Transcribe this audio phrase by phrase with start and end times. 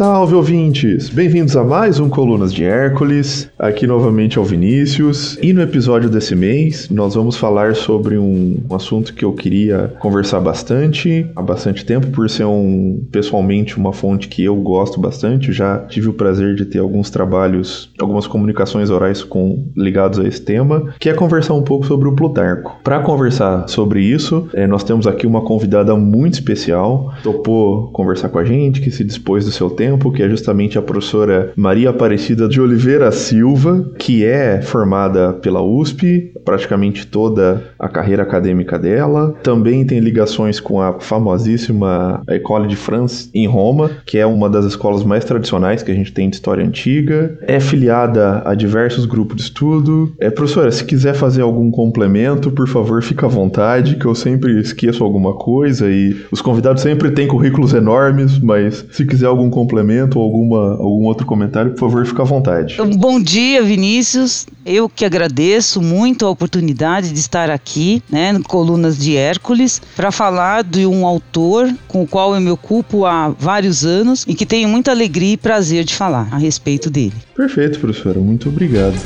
[0.00, 1.10] Salve ouvintes!
[1.10, 3.50] Bem-vindos a mais um Colunas de Hércules.
[3.58, 5.36] Aqui novamente ao Vinícius.
[5.42, 10.40] E no episódio desse mês, nós vamos falar sobre um, assunto que eu queria conversar
[10.40, 15.48] bastante há bastante tempo, por ser um pessoalmente uma fonte que eu gosto bastante.
[15.48, 20.26] Eu já tive o prazer de ter alguns trabalhos, algumas comunicações orais com ligados a
[20.26, 22.80] esse tema, que é conversar um pouco sobre o Plutarco.
[22.82, 28.38] Para conversar sobre isso, é, nós temos aqui uma convidada muito especial, topou conversar com
[28.38, 32.48] a gente, que se dispôs do seu tempo, que é justamente a professora Maria Aparecida
[32.48, 39.34] de Oliveira Silva, que é formada pela USP, praticamente toda a carreira acadêmica dela.
[39.42, 44.64] Também tem ligações com a famosíssima École de France em Roma, que é uma das
[44.64, 47.38] escolas mais tradicionais que a gente tem de história antiga.
[47.42, 50.12] É filiada a diversos grupos de estudo.
[50.18, 54.60] É, professora, se quiser fazer algum complemento, por favor, fica à vontade, que eu sempre
[54.60, 60.18] esqueço alguma coisa e os convidados sempre têm currículos enormes, mas se quiser algum complemento
[60.18, 62.76] ou alguma, algum outro comentário, por favor, fique à vontade.
[62.96, 64.46] Bom dia, Vinícius.
[64.64, 70.10] Eu que agradeço muito a oportunidade de estar aqui, né, no Colunas de Hércules, para
[70.10, 74.46] falar de um autor com o qual eu me ocupo há vários anos e que
[74.46, 77.14] tenho muita alegria e prazer de falar a respeito dele.
[77.36, 78.18] Perfeito, professora.
[78.20, 78.96] Muito obrigado.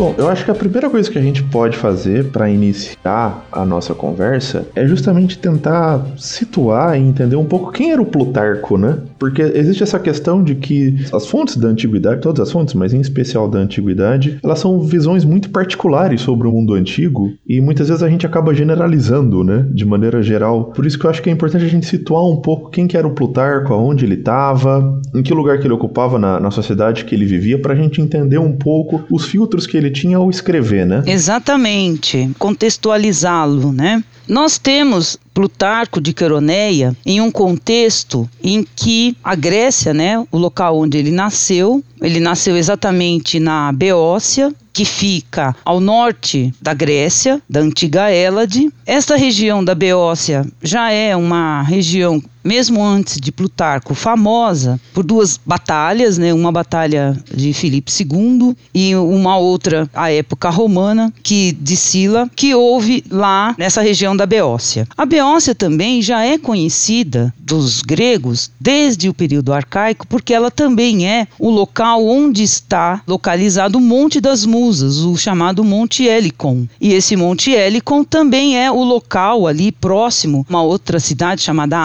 [0.00, 3.66] Bom, eu acho que a primeira coisa que a gente pode fazer para iniciar a
[3.66, 8.96] nossa conversa é justamente tentar situar e entender um pouco quem era o Plutarco, né?
[9.18, 13.00] Porque existe essa questão de que as fontes da antiguidade, todas as fontes, mas em
[13.02, 18.02] especial da antiguidade, elas são visões muito particulares sobre o mundo antigo e muitas vezes
[18.02, 20.72] a gente acaba generalizando, né, de maneira geral.
[20.74, 22.96] Por isso que eu acho que é importante a gente situar um pouco quem que
[22.96, 27.04] era o Plutarco, aonde ele estava, em que lugar que ele ocupava na, na sociedade
[27.04, 30.30] que ele vivia, para a gente entender um pouco os filtros que ele tinha ao
[30.30, 31.02] escrever, né?
[31.06, 34.02] Exatamente, contextualizá-lo, né?
[34.28, 40.78] Nós temos Plutarco de Queroneia em um contexto em que a Grécia, né, o local
[40.78, 47.60] onde ele nasceu, ele nasceu exatamente na Beócia, que fica ao norte da Grécia, da
[47.60, 48.70] antiga Hélade.
[48.86, 55.38] Esta região da Beócia já é uma região mesmo antes de Plutarco, famosa por duas
[55.44, 56.32] batalhas, né?
[56.32, 62.54] Uma batalha de Filipe II e uma outra à época romana, que de Sila, que
[62.54, 64.86] houve lá nessa região da Beócia.
[64.96, 71.08] A Beócia também já é conhecida dos gregos desde o período arcaico, porque ela também
[71.08, 76.66] é o local onde está localizado o Monte das Musas, o chamado Monte Helicon.
[76.80, 81.78] E esse Monte Helicon também é o local ali próximo, uma outra cidade chamada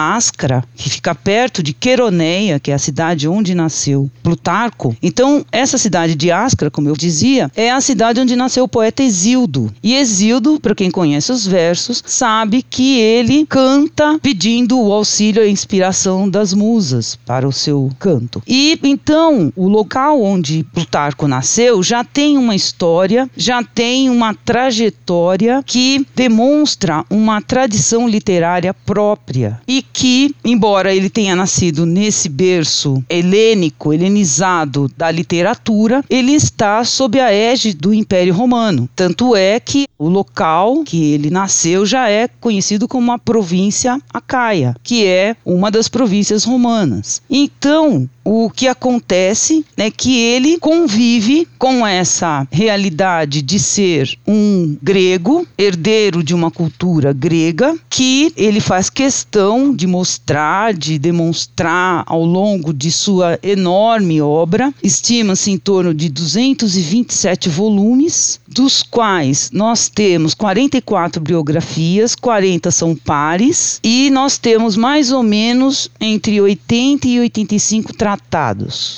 [0.46, 4.96] Ascara, que fica perto de Queroneia, que é a cidade onde nasceu Plutarco.
[5.02, 9.02] Então, essa cidade de Ascara, como eu dizia, é a cidade onde nasceu o poeta
[9.02, 9.72] Exildo.
[9.82, 15.46] E Exildo, para quem conhece os versos, sabe que ele canta pedindo o auxílio e
[15.46, 18.42] a inspiração das musas para o seu canto.
[18.46, 25.62] E então, o local onde Plutarco nasceu já tem uma história, já tem uma trajetória
[25.64, 33.92] que demonstra uma tradição literária própria e que, embora ele tenha nascido nesse berço helênico,
[33.92, 38.88] helenizado da literatura, ele está sob a égide do Império Romano.
[38.94, 44.76] Tanto é que o local que ele nasceu já é conhecido como a província Acaia,
[44.82, 47.20] que é uma das províncias romanas.
[47.28, 55.46] Então, o que acontece é que ele convive com essa realidade de ser um grego,
[55.56, 62.74] herdeiro de uma cultura grega, que ele faz questão de mostrar, de demonstrar ao longo
[62.74, 64.74] de sua enorme obra.
[64.82, 73.78] Estima-se em torno de 227 volumes, dos quais nós temos 44 biografias, 40 são pares,
[73.84, 78.15] e nós temos mais ou menos entre 80 e 85 tratados.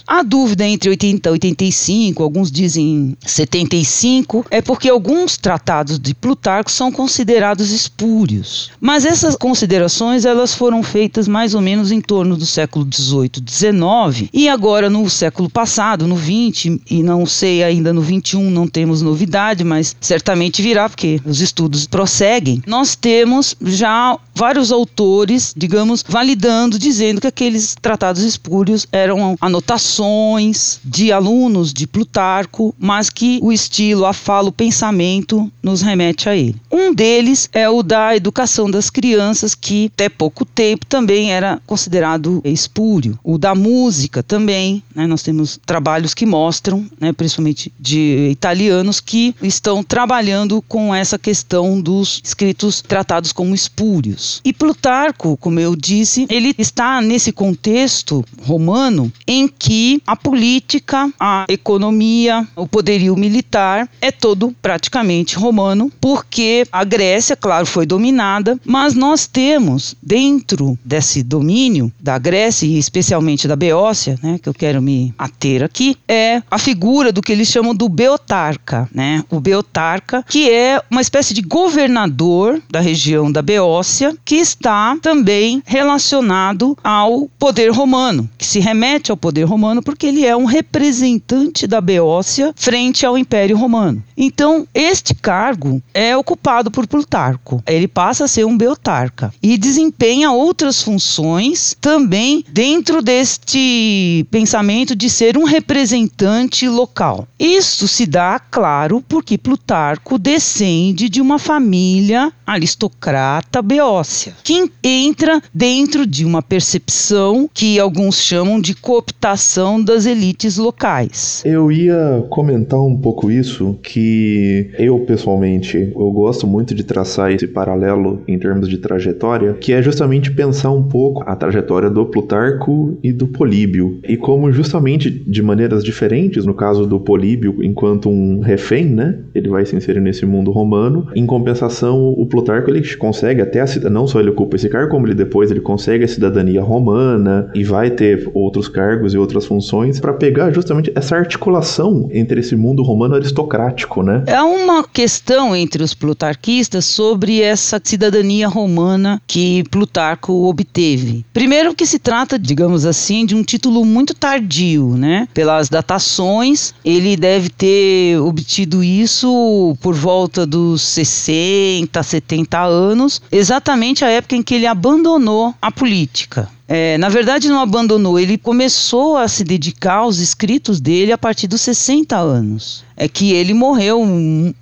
[0.07, 6.71] A dúvida entre 80 e 85, alguns dizem 75, é porque alguns tratados de Plutarco
[6.71, 8.71] são considerados espúrios.
[8.81, 14.31] Mas essas considerações elas foram feitas mais ou menos em torno do século 18, 19
[14.33, 19.03] e agora no século passado, no 20 e não sei ainda no 21 não temos
[19.03, 22.63] novidade, mas certamente virá porque os estudos prosseguem.
[22.67, 30.81] Nós temos já vários autores, digamos, validando, dizendo que aqueles tratados espúrios eram eram anotações
[30.85, 36.37] de alunos de Plutarco, mas que o estilo, a fala, o pensamento nos remete a
[36.37, 36.57] ele.
[36.71, 42.41] Um deles é o da educação das crianças, que até pouco tempo também era considerado
[42.45, 43.19] espúrio.
[43.23, 45.07] O da música também, né?
[45.07, 51.81] nós temos trabalhos que mostram, né, principalmente de italianos, que estão trabalhando com essa questão
[51.81, 54.41] dos escritos tratados como espúrios.
[54.45, 61.45] E Plutarco, como eu disse, ele está nesse contexto romano em que a política, a
[61.49, 68.95] economia, o poderio militar é todo praticamente romano, porque a Grécia, claro, foi dominada, mas
[68.95, 74.81] nós temos dentro desse domínio da Grécia e especialmente da Beócia, né, que eu quero
[74.83, 79.25] me ater aqui, é a figura do que eles chamam do beotarca, né?
[79.31, 85.63] O beotarca, que é uma espécie de governador da região da Beócia, que está também
[85.67, 91.67] relacionado ao poder romano, que se remete ao poder romano porque ele é um representante
[91.67, 94.03] da Beócia frente ao Império Romano.
[94.17, 97.63] Então, este cargo é ocupado por Plutarco.
[97.67, 105.11] Ele passa a ser um beotarca e desempenha outras funções também dentro deste pensamento de
[105.11, 107.29] ser um representante local.
[107.39, 116.07] Isso se dá, claro, porque Plutarco descende de uma família aristocrata beócia, que entra dentro
[116.07, 121.43] de uma percepção que alguns chamam de cooptação das elites locais.
[121.45, 127.47] Eu ia comentar um pouco isso, que eu pessoalmente eu gosto muito de traçar esse
[127.47, 132.99] paralelo em termos de trajetória, que é justamente pensar um pouco a trajetória do Plutarco
[133.03, 138.41] e do Políbio e como justamente de maneiras diferentes, no caso do Políbio enquanto um
[138.41, 141.09] refém, né, ele vai se inserir nesse mundo romano.
[141.15, 145.07] Em compensação, o Plutarco ele consegue até a não só ele ocupa esse cargo, como
[145.07, 150.01] ele depois ele consegue a cidadania romana e vai ter outros cargos e outras funções
[150.01, 154.25] para pegar justamente essa articulação entre esse mundo romano aristocrático, né?
[154.27, 161.25] É uma questão entre os plutarquistas sobre essa cidadania romana que Plutarco obteve.
[161.33, 165.29] Primeiro que se trata, digamos assim, de um título muito tardio, né?
[165.35, 174.09] Pelas datações, ele deve ter obtido isso por volta dos 60, 70 anos, exatamente a
[174.09, 176.49] época em que ele abandonou a política.
[176.71, 181.49] É, na verdade, não abandonou, ele começou a se dedicar aos escritos dele a partir
[181.49, 182.85] dos 60 anos.
[183.01, 184.05] É que ele morreu,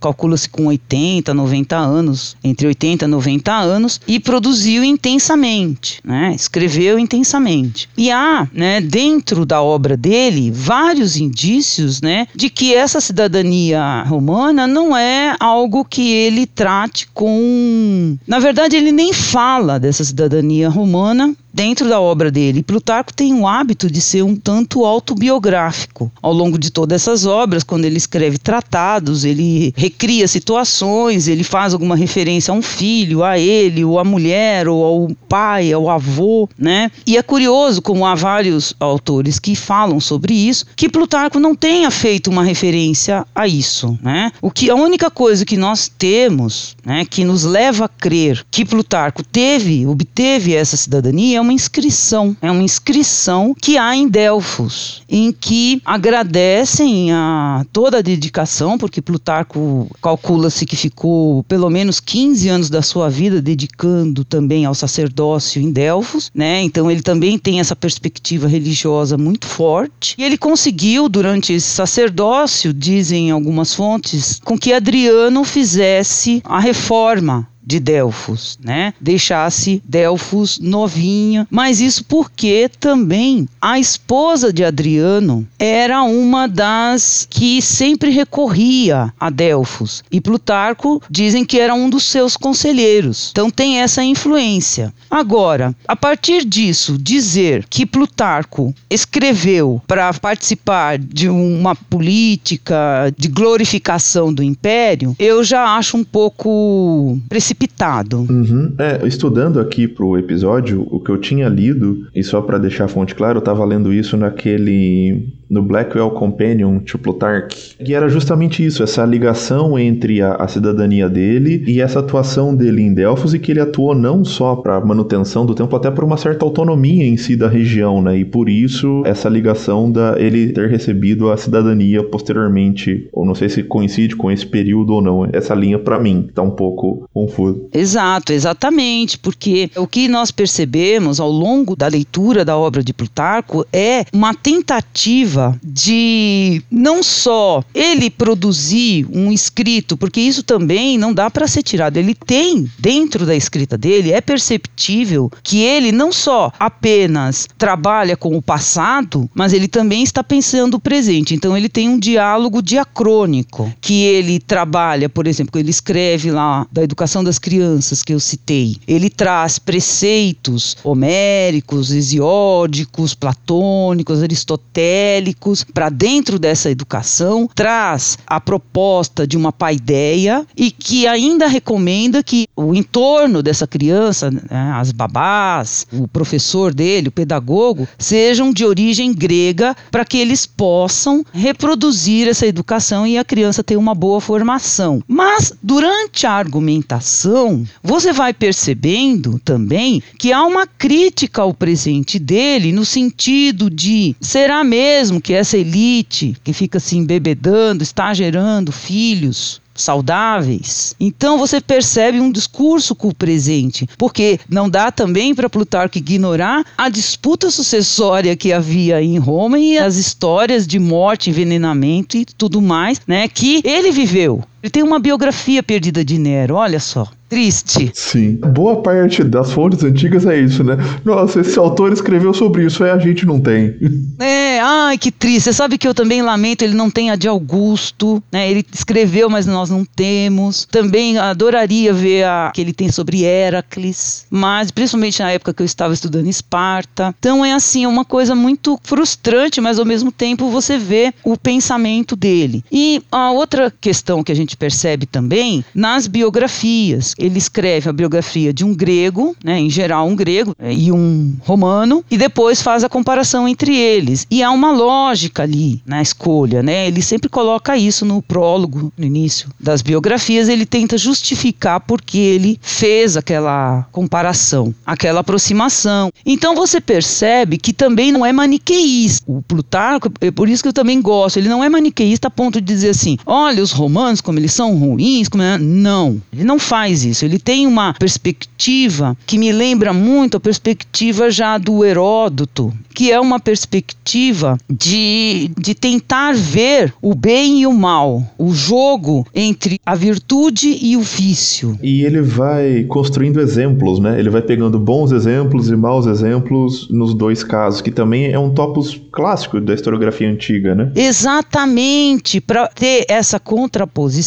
[0.01, 6.35] calcula-se com 80, 90 anos, entre 80 e 90 anos, e produziu intensamente, né?
[6.35, 7.89] escreveu intensamente.
[7.97, 14.67] E há, né, dentro da obra dele, vários indícios né, de que essa cidadania romana
[14.67, 18.17] não é algo que ele trate com.
[18.27, 22.63] Na verdade, ele nem fala dessa cidadania romana dentro da obra dele.
[22.63, 26.13] Plutarco tem o hábito de ser um tanto autobiográfico.
[26.21, 31.73] Ao longo de todas essas obras, quando ele escreve tratados, ele recria situações, ele faz
[31.73, 36.49] alguma referência a um filho, a ele, ou a mulher, ou ao pai, ao avô,
[36.59, 36.91] né?
[37.07, 41.91] E é curioso como há vários autores que falam sobre isso, que Plutarco não tenha
[41.91, 44.33] feito uma referência a isso, né?
[44.43, 48.65] O que a única coisa que nós temos, né, que nos leva a crer que
[48.65, 55.03] Plutarco teve, obteve essa cidadania é uma inscrição, é uma inscrição que há em Delfos,
[55.09, 62.49] em que agradecem a toda a dedicação, porque Plutarco calcula-se que ficou pelo menos 15
[62.49, 66.63] anos da sua vida dedicando também ao sacerdócio em Delfos, né?
[66.63, 70.15] Então ele também tem essa perspectiva religiosa muito forte.
[70.19, 77.49] E ele conseguiu durante esse sacerdócio, dizem algumas fontes, com que Adriano fizesse a reforma
[77.67, 78.95] de Delfos, né?
[79.01, 87.61] Deixasse Delfos novinha, mas isso porque também a esposa de Adriano era uma das que
[87.61, 93.31] sempre recorria a Delfos e Plutarco dizem que era um dos seus conselheiros.
[93.33, 94.95] Então tem essa influência.
[95.11, 104.33] Agora, a partir disso, dizer que Plutarco escreveu para participar de uma política de glorificação
[104.33, 108.19] do império, eu já acho um pouco precipitado precipitado.
[108.29, 108.75] Uhum.
[108.79, 112.89] É, estudando aqui pro episódio, o que eu tinha lido, e só para deixar a
[112.89, 117.77] fonte clara, eu tava lendo isso naquele no Blackwell Companion to Plutarch.
[117.81, 122.83] E era justamente isso, essa ligação entre a, a cidadania dele e essa atuação dele
[122.83, 126.17] em Delfos e que ele atuou não só para manutenção do templo, até por uma
[126.17, 128.19] certa autonomia em si da região, né?
[128.19, 133.49] E por isso essa ligação da ele ter recebido a cidadania posteriormente, ou não sei
[133.49, 135.29] se coincide com esse período ou não.
[135.33, 137.69] Essa linha para mim tá um pouco confuso.
[137.73, 143.67] Exato, exatamente, porque o que nós percebemos ao longo da leitura da obra de Plutarco
[143.73, 151.31] é uma tentativa de não só ele produzir um escrito, porque isso também não dá
[151.31, 151.97] para ser tirado.
[151.97, 158.37] Ele tem dentro da escrita dele é perceptível que ele não só apenas trabalha com
[158.37, 161.35] o passado, mas ele também está pensando o presente.
[161.35, 166.83] Então ele tem um diálogo diacrônico que ele trabalha, por exemplo, ele escreve lá da
[166.83, 168.77] educação das crianças que eu citei.
[168.87, 175.26] Ele traz preceitos homéricos, hesiódicos, platônicos, aristotélicos
[175.73, 182.47] para dentro dessa educação, traz a proposta de uma paideia e que ainda recomenda que
[182.57, 189.13] o entorno dessa criança, né, as babás, o professor dele, o pedagogo, sejam de origem
[189.13, 195.03] grega para que eles possam reproduzir essa educação e a criança ter uma boa formação.
[195.07, 202.73] Mas durante a argumentação, você vai percebendo também que há uma crítica ao presente dele
[202.73, 209.61] no sentido de será mesmo que essa elite que fica se embebedando está gerando filhos
[209.81, 210.95] saudáveis.
[210.99, 216.65] Então você percebe um discurso com o presente, porque não dá também para Plutarco ignorar
[216.77, 222.61] a disputa sucessória que havia em Roma e as histórias de morte, envenenamento e tudo
[222.63, 224.43] mais, né, que ele viveu.
[224.67, 227.91] Ele tem uma biografia perdida de Nero, olha só triste.
[227.95, 228.37] Sim.
[228.37, 230.77] Boa parte das fontes antigas é isso, né?
[231.05, 233.75] Nossa, esse autor escreveu sobre isso, aí a gente não tem.
[234.19, 235.45] É, ai, que triste.
[235.45, 238.51] Você sabe que eu também lamento, ele não tem a de Augusto, né?
[238.51, 240.67] Ele escreveu, mas nós não temos.
[240.71, 245.67] Também adoraria ver a que ele tem sobre Heracles, mas principalmente na época que eu
[245.67, 247.15] estava estudando Esparta.
[247.19, 251.37] Então é assim, é uma coisa muito frustrante, mas ao mesmo tempo você vê o
[251.37, 252.65] pensamento dele.
[252.73, 258.53] E a outra questão que a gente percebe também nas biografias ele escreve a biografia
[258.53, 262.85] de um grego, né, em geral um grego, é, e um romano, e depois faz
[262.85, 264.27] a comparação entre eles.
[264.31, 266.87] E há uma lógica ali na escolha, né?
[266.87, 272.59] Ele sempre coloca isso no prólogo, no início das biografias, ele tenta justificar porque ele
[272.63, 276.11] fez aquela comparação, aquela aproximação.
[276.25, 279.25] Então você percebe que também não é maniqueísta.
[279.27, 282.61] O Plutarco, é por isso que eu também gosto, ele não é maniqueísta a ponto
[282.61, 285.59] de dizer assim: olha, os romanos, como eles são ruins, como é...
[285.59, 287.25] não, ele não faz isso.
[287.25, 293.21] Ele tem uma perspectiva que me lembra muito a perspectiva já do Heródoto, que é
[293.21, 299.95] uma perspectiva de, de tentar ver o bem e o mal, o jogo entre a
[299.95, 301.79] virtude e o vício.
[301.83, 304.19] E ele vai construindo exemplos, né?
[304.19, 308.55] Ele vai pegando bons exemplos e maus exemplos nos dois casos, que também é um
[308.55, 310.91] topos clássico da historiografia antiga, né?
[310.95, 314.26] Exatamente, para ter essa contraposição.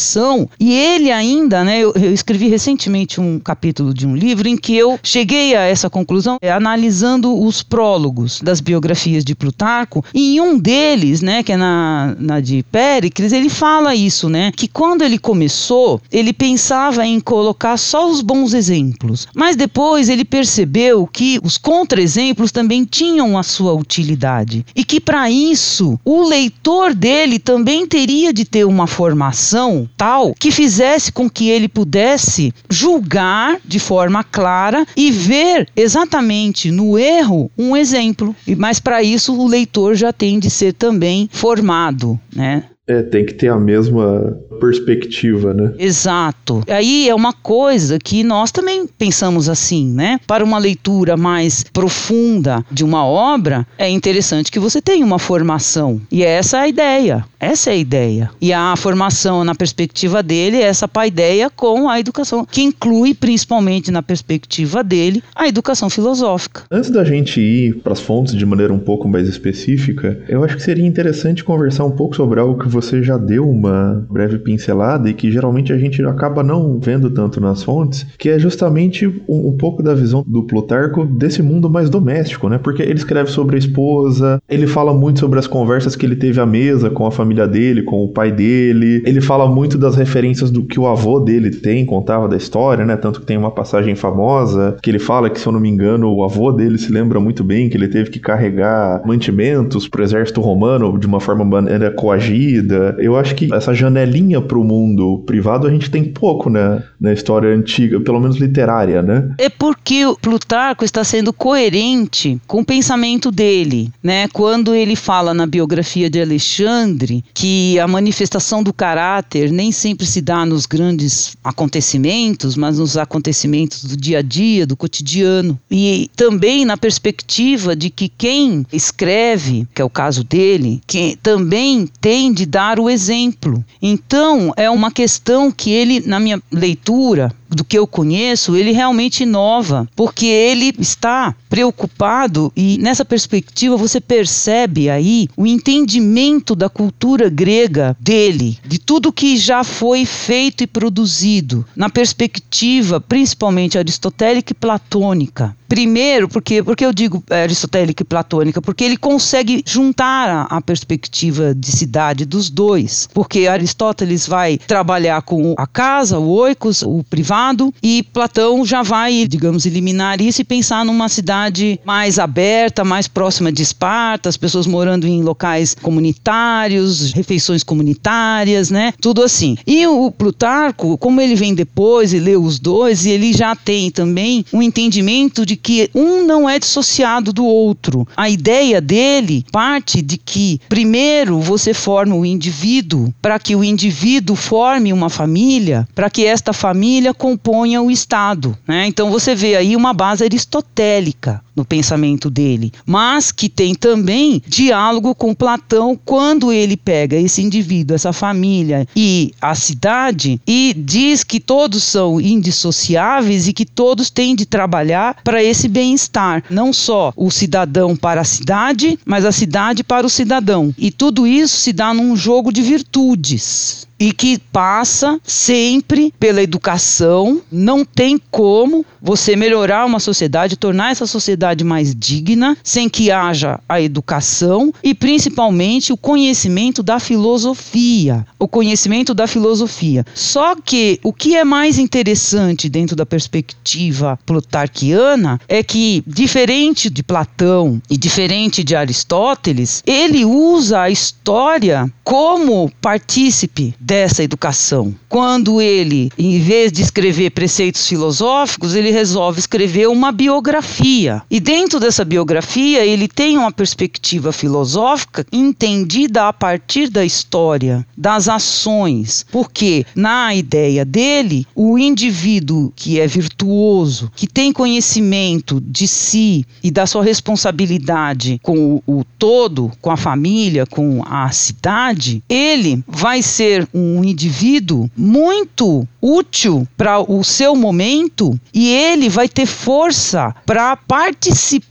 [0.60, 1.80] E ele ainda, né?
[1.80, 5.90] Eu, eu escrevi recentemente um capítulo de um livro em que eu cheguei a essa
[5.90, 11.52] conclusão é, analisando os prólogos das biografias de Plutarco, e em um deles, né, que
[11.52, 17.06] é na, na de Péricles, ele fala isso, né, que quando ele começou, ele pensava
[17.06, 23.38] em colocar só os bons exemplos, mas depois ele percebeu que os contra-exemplos também tinham
[23.38, 28.88] a sua utilidade e que para isso o leitor dele também teria de ter uma
[28.88, 36.72] formação tal que fizesse com que ele pudesse julgar de forma clara e ver exatamente
[36.72, 38.34] no erro um exemplo.
[38.58, 42.64] Mas para isso o leitor já tem de ser também formado, né?
[42.90, 45.74] É, tem que ter a mesma perspectiva, né?
[45.78, 46.64] Exato.
[46.68, 50.20] Aí é uma coisa que nós também pensamos assim, né?
[50.26, 56.02] Para uma leitura mais profunda de uma obra, é interessante que você tenha uma formação.
[56.12, 57.26] E essa é a ideia.
[57.40, 58.32] Essa é a ideia.
[58.42, 63.92] E a formação na perspectiva dele é essa paideia com a educação, que inclui principalmente
[63.92, 66.64] na perspectiva dele a educação filosófica.
[66.70, 70.58] Antes da gente ir para as fontes de maneira um pouco mais específica, eu acho
[70.58, 75.10] que seria interessante conversar um pouco sobre algo que você já deu uma breve pincelada
[75.10, 79.50] e que geralmente a gente acaba não vendo tanto nas fontes, que é justamente um,
[79.50, 82.58] um pouco da visão do Plutarco desse mundo mais doméstico, né?
[82.58, 86.40] Porque ele escreve sobre a esposa, ele fala muito sobre as conversas que ele teve
[86.40, 90.52] à mesa com a família dele, com o pai dele, ele fala muito das referências
[90.52, 92.96] do que o avô dele tem, contava da história, né?
[92.96, 96.14] Tanto que tem uma passagem famosa que ele fala que, se eu não me engano,
[96.14, 100.42] o avô dele se lembra muito bem que ele teve que carregar mantimentos pro exército
[100.42, 102.69] romano de uma forma maneira coagida.
[102.98, 106.84] Eu acho que essa janelinha pro mundo privado a gente tem pouco, né?
[107.00, 109.34] Na história antiga, pelo menos literária, né?
[109.38, 114.28] É porque o Plutarco está sendo coerente com o pensamento dele, né?
[114.30, 120.22] Quando ele fala na biografia de Alexandre que a manifestação do caráter nem sempre se
[120.22, 125.58] dá nos grandes acontecimentos, mas nos acontecimentos do dia a dia, do cotidiano.
[125.72, 131.88] E também na perspectiva de que quem escreve, que é o caso dele, que também
[132.02, 133.64] tem de dar o exemplo.
[133.82, 139.24] Então, é uma questão que ele, na minha leitura, do que eu conheço, ele realmente
[139.24, 147.30] inova, porque ele está preocupado e nessa perspectiva você percebe aí o entendimento da cultura
[147.30, 154.56] grega dele, de tudo que já foi feito e produzido, na perspectiva principalmente aristotélica e
[154.56, 155.56] platônica.
[155.70, 160.62] Primeiro, porque, porque eu digo é, aristotélica e platônica, porque ele consegue juntar a, a,
[160.62, 163.08] perspectiva de cidade dos dois.
[163.14, 167.39] Porque Aristóteles vai trabalhar com a casa, o oikos, o privado,
[167.82, 173.52] e Platão já vai, digamos, eliminar isso e pensar numa cidade mais aberta, mais próxima
[173.52, 178.94] de Esparta, as pessoas morando em locais comunitários, refeições comunitárias, né?
[179.02, 179.58] Tudo assim.
[179.66, 184.46] E o Plutarco, como ele vem depois e lê os dois, ele já tem também
[184.52, 188.08] um entendimento de que um não é dissociado do outro.
[188.18, 194.36] A ideia dele parte de que, primeiro, você forma o indivíduo, para que o indivíduo
[194.36, 198.58] forme uma família, para que esta família componha o Estado.
[198.68, 198.88] Né?
[198.88, 205.14] Então você vê aí uma base aristotélica no pensamento dele, mas que tem também diálogo
[205.14, 211.40] com Platão quando ele pega esse indivíduo, essa família e a cidade e diz que
[211.40, 217.30] todos são indissociáveis e que todos têm de trabalhar para esse bem-estar, não só o
[217.30, 220.74] cidadão para a cidade, mas a cidade para o cidadão.
[220.78, 227.42] E tudo isso se dá num jogo de virtudes e que passa sempre pela educação.
[227.52, 233.60] Não tem como você melhorar uma sociedade, tornar essa sociedade mais digna, sem que haja
[233.68, 238.26] a educação e principalmente o conhecimento da filosofia.
[238.38, 240.06] O conhecimento da filosofia.
[240.14, 247.04] Só que o que é mais interessante dentro da perspectiva plutarquiana é que, diferente de
[247.04, 254.94] Platão e diferente de Aristóteles, ele usa a história como partícipe dessa educação.
[255.08, 261.22] Quando ele, em vez de escrever preceitos filosóficos, ele resolve escrever uma biografia.
[261.30, 268.28] E dentro dessa biografia, ele tem uma perspectiva filosófica entendida a partir da história, das
[268.28, 269.26] ações.
[269.32, 276.72] Porque, na ideia dele, o indivíduo que é virtuoso, que tem conhecimento de si e
[276.72, 283.22] da sua responsabilidade com o, o todo, com a família, com a cidade, ele vai
[283.22, 290.76] ser um indivíduo muito útil para o seu momento e ele vai ter força para
[290.76, 291.69] participar participe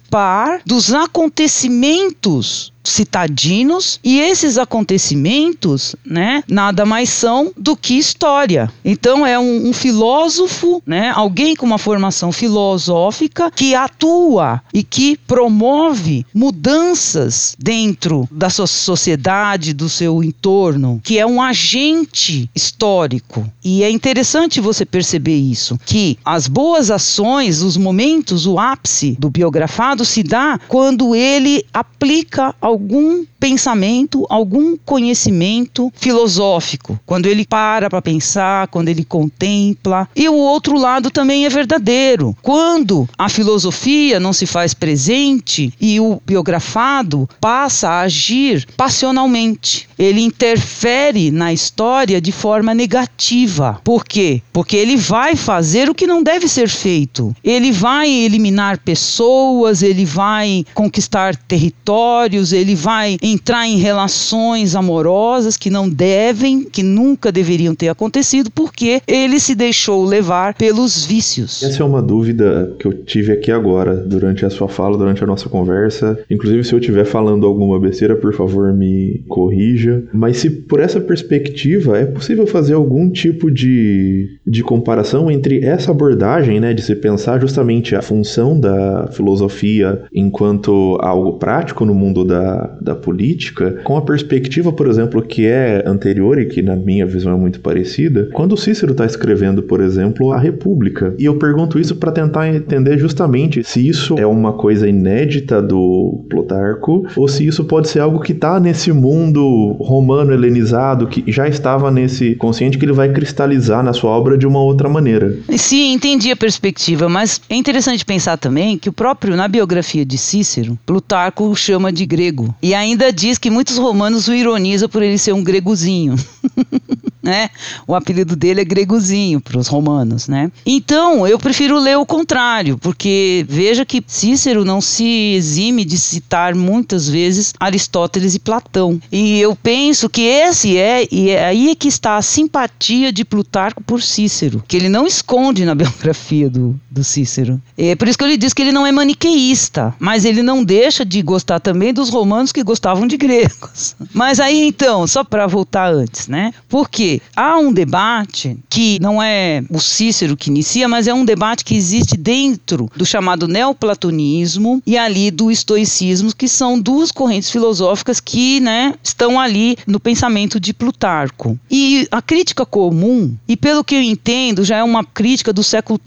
[0.65, 8.71] dos acontecimentos citadinos e esses acontecimentos, né, nada mais são do que história.
[8.85, 15.17] Então é um, um filósofo, né, alguém com uma formação filosófica que atua e que
[15.17, 23.51] promove mudanças dentro da sua sociedade, do seu entorno, que é um agente histórico.
[23.63, 29.29] E é interessante você perceber isso, que as boas ações, os momentos, o ápice do
[29.29, 38.03] biografado se dá quando ele aplica algum pensamento, algum conhecimento filosófico, quando ele para para
[38.03, 40.09] pensar, quando ele contempla.
[40.15, 42.37] E o outro lado também é verdadeiro.
[42.43, 50.21] Quando a filosofia não se faz presente e o biografado passa a agir passionalmente, ele
[50.21, 53.81] interfere na história de forma negativa.
[53.85, 54.43] Por quê?
[54.53, 57.35] Porque ele vai fazer o que não deve ser feito.
[57.43, 65.71] Ele vai eliminar pessoas, ele vai conquistar territórios, ele vai entrar em relações amorosas que
[65.71, 71.63] não devem, que nunca deveriam ter acontecido, porque ele se deixou levar pelos vícios.
[71.63, 75.27] Essa é uma dúvida que eu tive aqui agora, durante a sua fala, durante a
[75.27, 76.19] nossa conversa.
[76.31, 80.05] Inclusive, se eu estiver falando alguma besteira, por favor, me corrija.
[80.13, 85.91] Mas se por essa perspectiva, é possível fazer algum tipo de, de comparação entre essa
[85.91, 89.78] abordagem, né, de se pensar justamente a função da filosofia
[90.13, 95.83] enquanto algo prático no mundo da, da política, com a perspectiva, por exemplo, que é
[95.87, 100.33] anterior e que na minha visão é muito parecida, quando Cícero está escrevendo, por exemplo,
[100.33, 101.15] a República.
[101.19, 106.25] E eu pergunto isso para tentar entender justamente se isso é uma coisa inédita do
[106.29, 111.49] Plutarco ou se isso pode ser algo que está nesse mundo romano helenizado que já
[111.49, 115.37] estava nesse consciente que ele vai cristalizar na sua obra de uma outra maneira.
[115.57, 119.68] Sim, entendi a perspectiva, mas é interessante pensar também que o próprio na biografia
[120.07, 124.89] de Cícero, Plutarco o chama de grego e ainda diz que muitos romanos o ironizam
[124.89, 126.17] por ele ser um gregozinho.
[127.29, 127.51] né?
[127.87, 130.51] O apelido dele é gregozinho para os romanos, né?
[130.65, 136.55] Então, eu prefiro ler o contrário, porque veja que Cícero não se exime de citar
[136.55, 139.01] muitas vezes Aristóteles e Platão.
[139.13, 143.25] E eu penso que esse é e é aí é que está a simpatia de
[143.25, 147.61] Plutarco por Cícero, que ele não esconde na biografia do, do Cícero.
[147.77, 150.65] É por isso que eu lhe disse que ele não é maniqueísta, mas ele não
[150.65, 153.95] deixa de gostar também dos romanos que gostavam de gregos.
[154.13, 156.53] Mas aí então, só para voltar antes, né?
[156.69, 161.65] Porque há um debate que não é o Cícero que inicia, mas é um debate
[161.65, 168.19] que existe dentro do chamado neoplatonismo e ali do estoicismo, que são duas correntes filosóficas
[168.19, 171.59] que né, estão ali no pensamento de Plutarco.
[171.71, 175.99] E a crítica comum, e pelo que eu entendo, já é uma crítica do século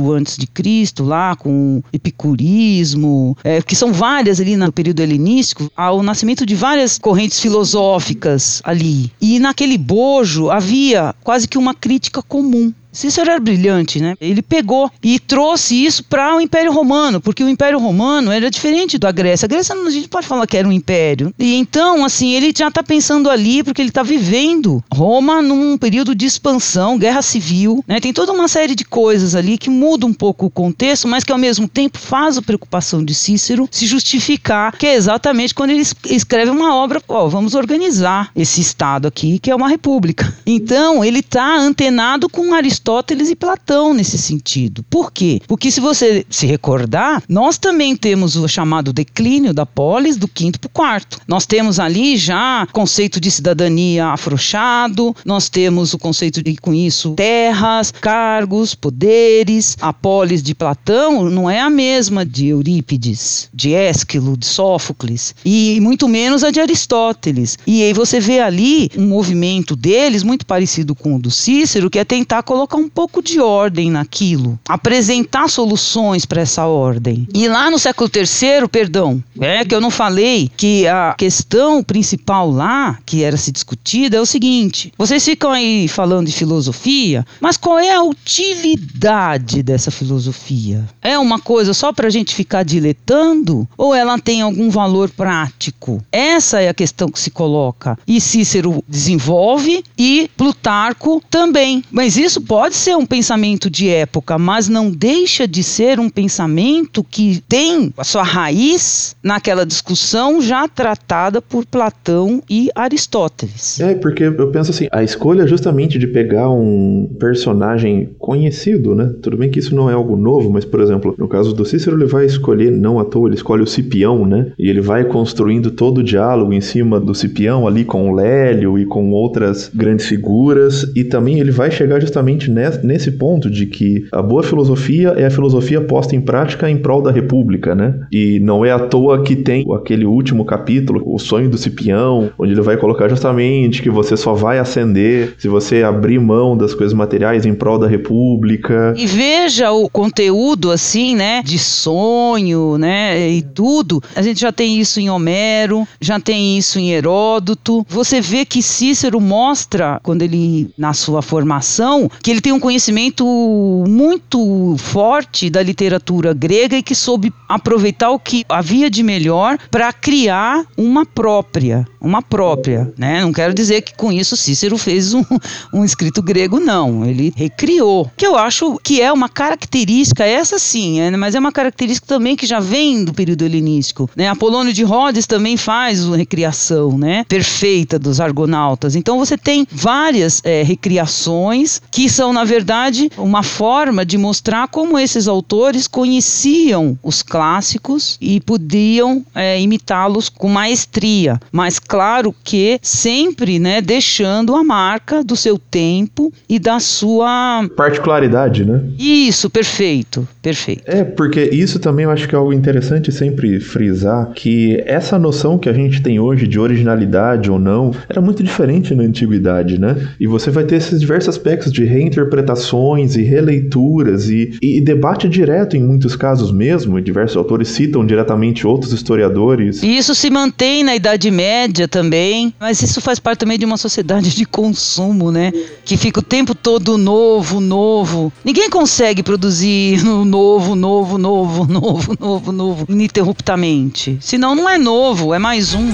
[0.00, 5.70] III antes de Cristo, lá com epicurismo, é, que são várias ali no período helenístico,
[5.76, 9.12] ao nascimento de várias correntes filosóficas ali.
[9.20, 14.14] E naquele bojo havia quase que uma crítica comum Cícero era brilhante, né?
[14.20, 18.98] Ele pegou e trouxe isso para o Império Romano, porque o Império Romano era diferente
[18.98, 19.46] da Grécia.
[19.46, 21.32] A Grécia a gente pode falar que era um império.
[21.38, 26.14] E então, assim, ele já está pensando ali porque ele está vivendo Roma num período
[26.14, 28.00] de expansão, guerra civil, né?
[28.00, 31.32] Tem toda uma série de coisas ali que muda um pouco o contexto, mas que
[31.32, 35.86] ao mesmo tempo faz a preocupação de Cícero se justificar, que é exatamente quando ele
[36.06, 40.36] escreve uma obra, ó, vamos organizar esse estado aqui, que é uma república.
[40.44, 44.82] Então, ele está antenado com Aristóteles Aristóteles e Platão nesse sentido.
[44.88, 45.42] Por quê?
[45.46, 50.58] Porque se você se recordar, nós também temos o chamado declínio da polis do quinto
[50.58, 51.18] para o quarto.
[51.28, 57.12] Nós temos ali já conceito de cidadania afrouxado, nós temos o conceito de, com isso,
[57.12, 59.76] terras, cargos, poderes.
[59.78, 65.78] A polis de Platão não é a mesma de Eurípides, de Ésquilo, de Sófocles, e
[65.82, 67.58] muito menos a de Aristóteles.
[67.66, 71.98] E aí você vê ali um movimento deles muito parecido com o do Cícero, que
[71.98, 77.26] é tentar colocar colocar um pouco de ordem naquilo, apresentar soluções para essa ordem.
[77.34, 82.48] E lá no século III, perdão, é que eu não falei que a questão principal
[82.50, 87.56] lá, que era se discutida, é o seguinte: vocês ficam aí falando de filosofia, mas
[87.56, 90.86] qual é a utilidade dessa filosofia?
[91.02, 96.02] É uma coisa só para a gente ficar diletando ou ela tem algum valor prático?
[96.12, 97.98] Essa é a questão que se coloca.
[98.06, 101.82] E Cícero desenvolve e Plutarco também.
[101.90, 106.10] Mas isso pode pode ser um pensamento de época, mas não deixa de ser um
[106.10, 113.80] pensamento que tem a sua raiz naquela discussão já tratada por Platão e Aristóteles.
[113.80, 119.10] É, porque eu penso assim, a escolha justamente de pegar um personagem conhecido, né?
[119.22, 121.96] Tudo bem que isso não é algo novo, mas por exemplo, no caso do Cícero,
[121.96, 124.52] ele vai escolher, não à toa, ele escolhe o Cipião, né?
[124.58, 128.78] E ele vai construindo todo o diálogo em cima do Cipião ali com o Lélio
[128.78, 134.06] e com outras grandes figuras, e também ele vai chegar justamente nesse ponto de que
[134.12, 138.00] a boa filosofia é a filosofia posta em prática em prol da república, né?
[138.12, 142.52] E não é à toa que tem aquele último capítulo, o sonho do Cipião, onde
[142.52, 146.94] ele vai colocar justamente que você só vai ascender se você abrir mão das coisas
[146.94, 148.94] materiais em prol da república.
[148.96, 154.02] E veja o conteúdo assim, né, de sonho, né, e tudo.
[154.14, 157.84] A gente já tem isso em Homero, já tem isso em Heródoto.
[157.88, 162.60] Você vê que Cícero mostra quando ele na sua formação que ele ele tem um
[162.60, 169.58] conhecimento muito forte da literatura grega e que soube aproveitar o que havia de melhor
[169.70, 173.20] para criar uma própria, uma própria, né?
[173.20, 175.22] Não quero dizer que com isso Cícero fez um,
[175.74, 177.04] um escrito grego, não.
[177.04, 181.52] Ele recriou, que eu acho que é uma característica, essa sim, é, mas é uma
[181.52, 184.28] característica também que já vem do período helenístico, né?
[184.28, 187.24] Apolônio de Rhodes também faz uma recriação, né?
[187.28, 188.96] Perfeita dos argonautas.
[188.96, 194.98] Então você tem várias é, recriações que são, na verdade, uma forma de mostrar como
[194.98, 201.40] esses autores conheciam os clássicos e podiam é, imitá-los com maestria.
[201.52, 208.64] Mas claro que sempre, né, deixando a marca do seu tempo e da sua particularidade,
[208.64, 208.82] né?
[208.98, 210.82] Isso, perfeito, perfeito.
[210.86, 215.58] É, porque isso também eu acho que é algo interessante sempre frisar que essa noção
[215.58, 219.96] que a gente tem hoje de originalidade ou não era muito diferente na antiguidade, né?
[220.18, 221.84] E você vai ter esses diversos aspectos de
[222.20, 228.04] reinterpretações e releituras e, e debate direto em muitos casos mesmo, e diversos autores citam
[228.04, 229.82] diretamente outros historiadores.
[229.82, 233.76] E isso se mantém na Idade Média também, mas isso faz parte também de uma
[233.76, 235.52] sociedade de consumo, né?
[235.84, 238.32] Que fica o tempo todo novo, novo.
[238.44, 244.18] Ninguém consegue produzir novo, novo, novo, novo, novo, novo, ininterruptamente.
[244.20, 245.90] Senão não é novo, é mais um.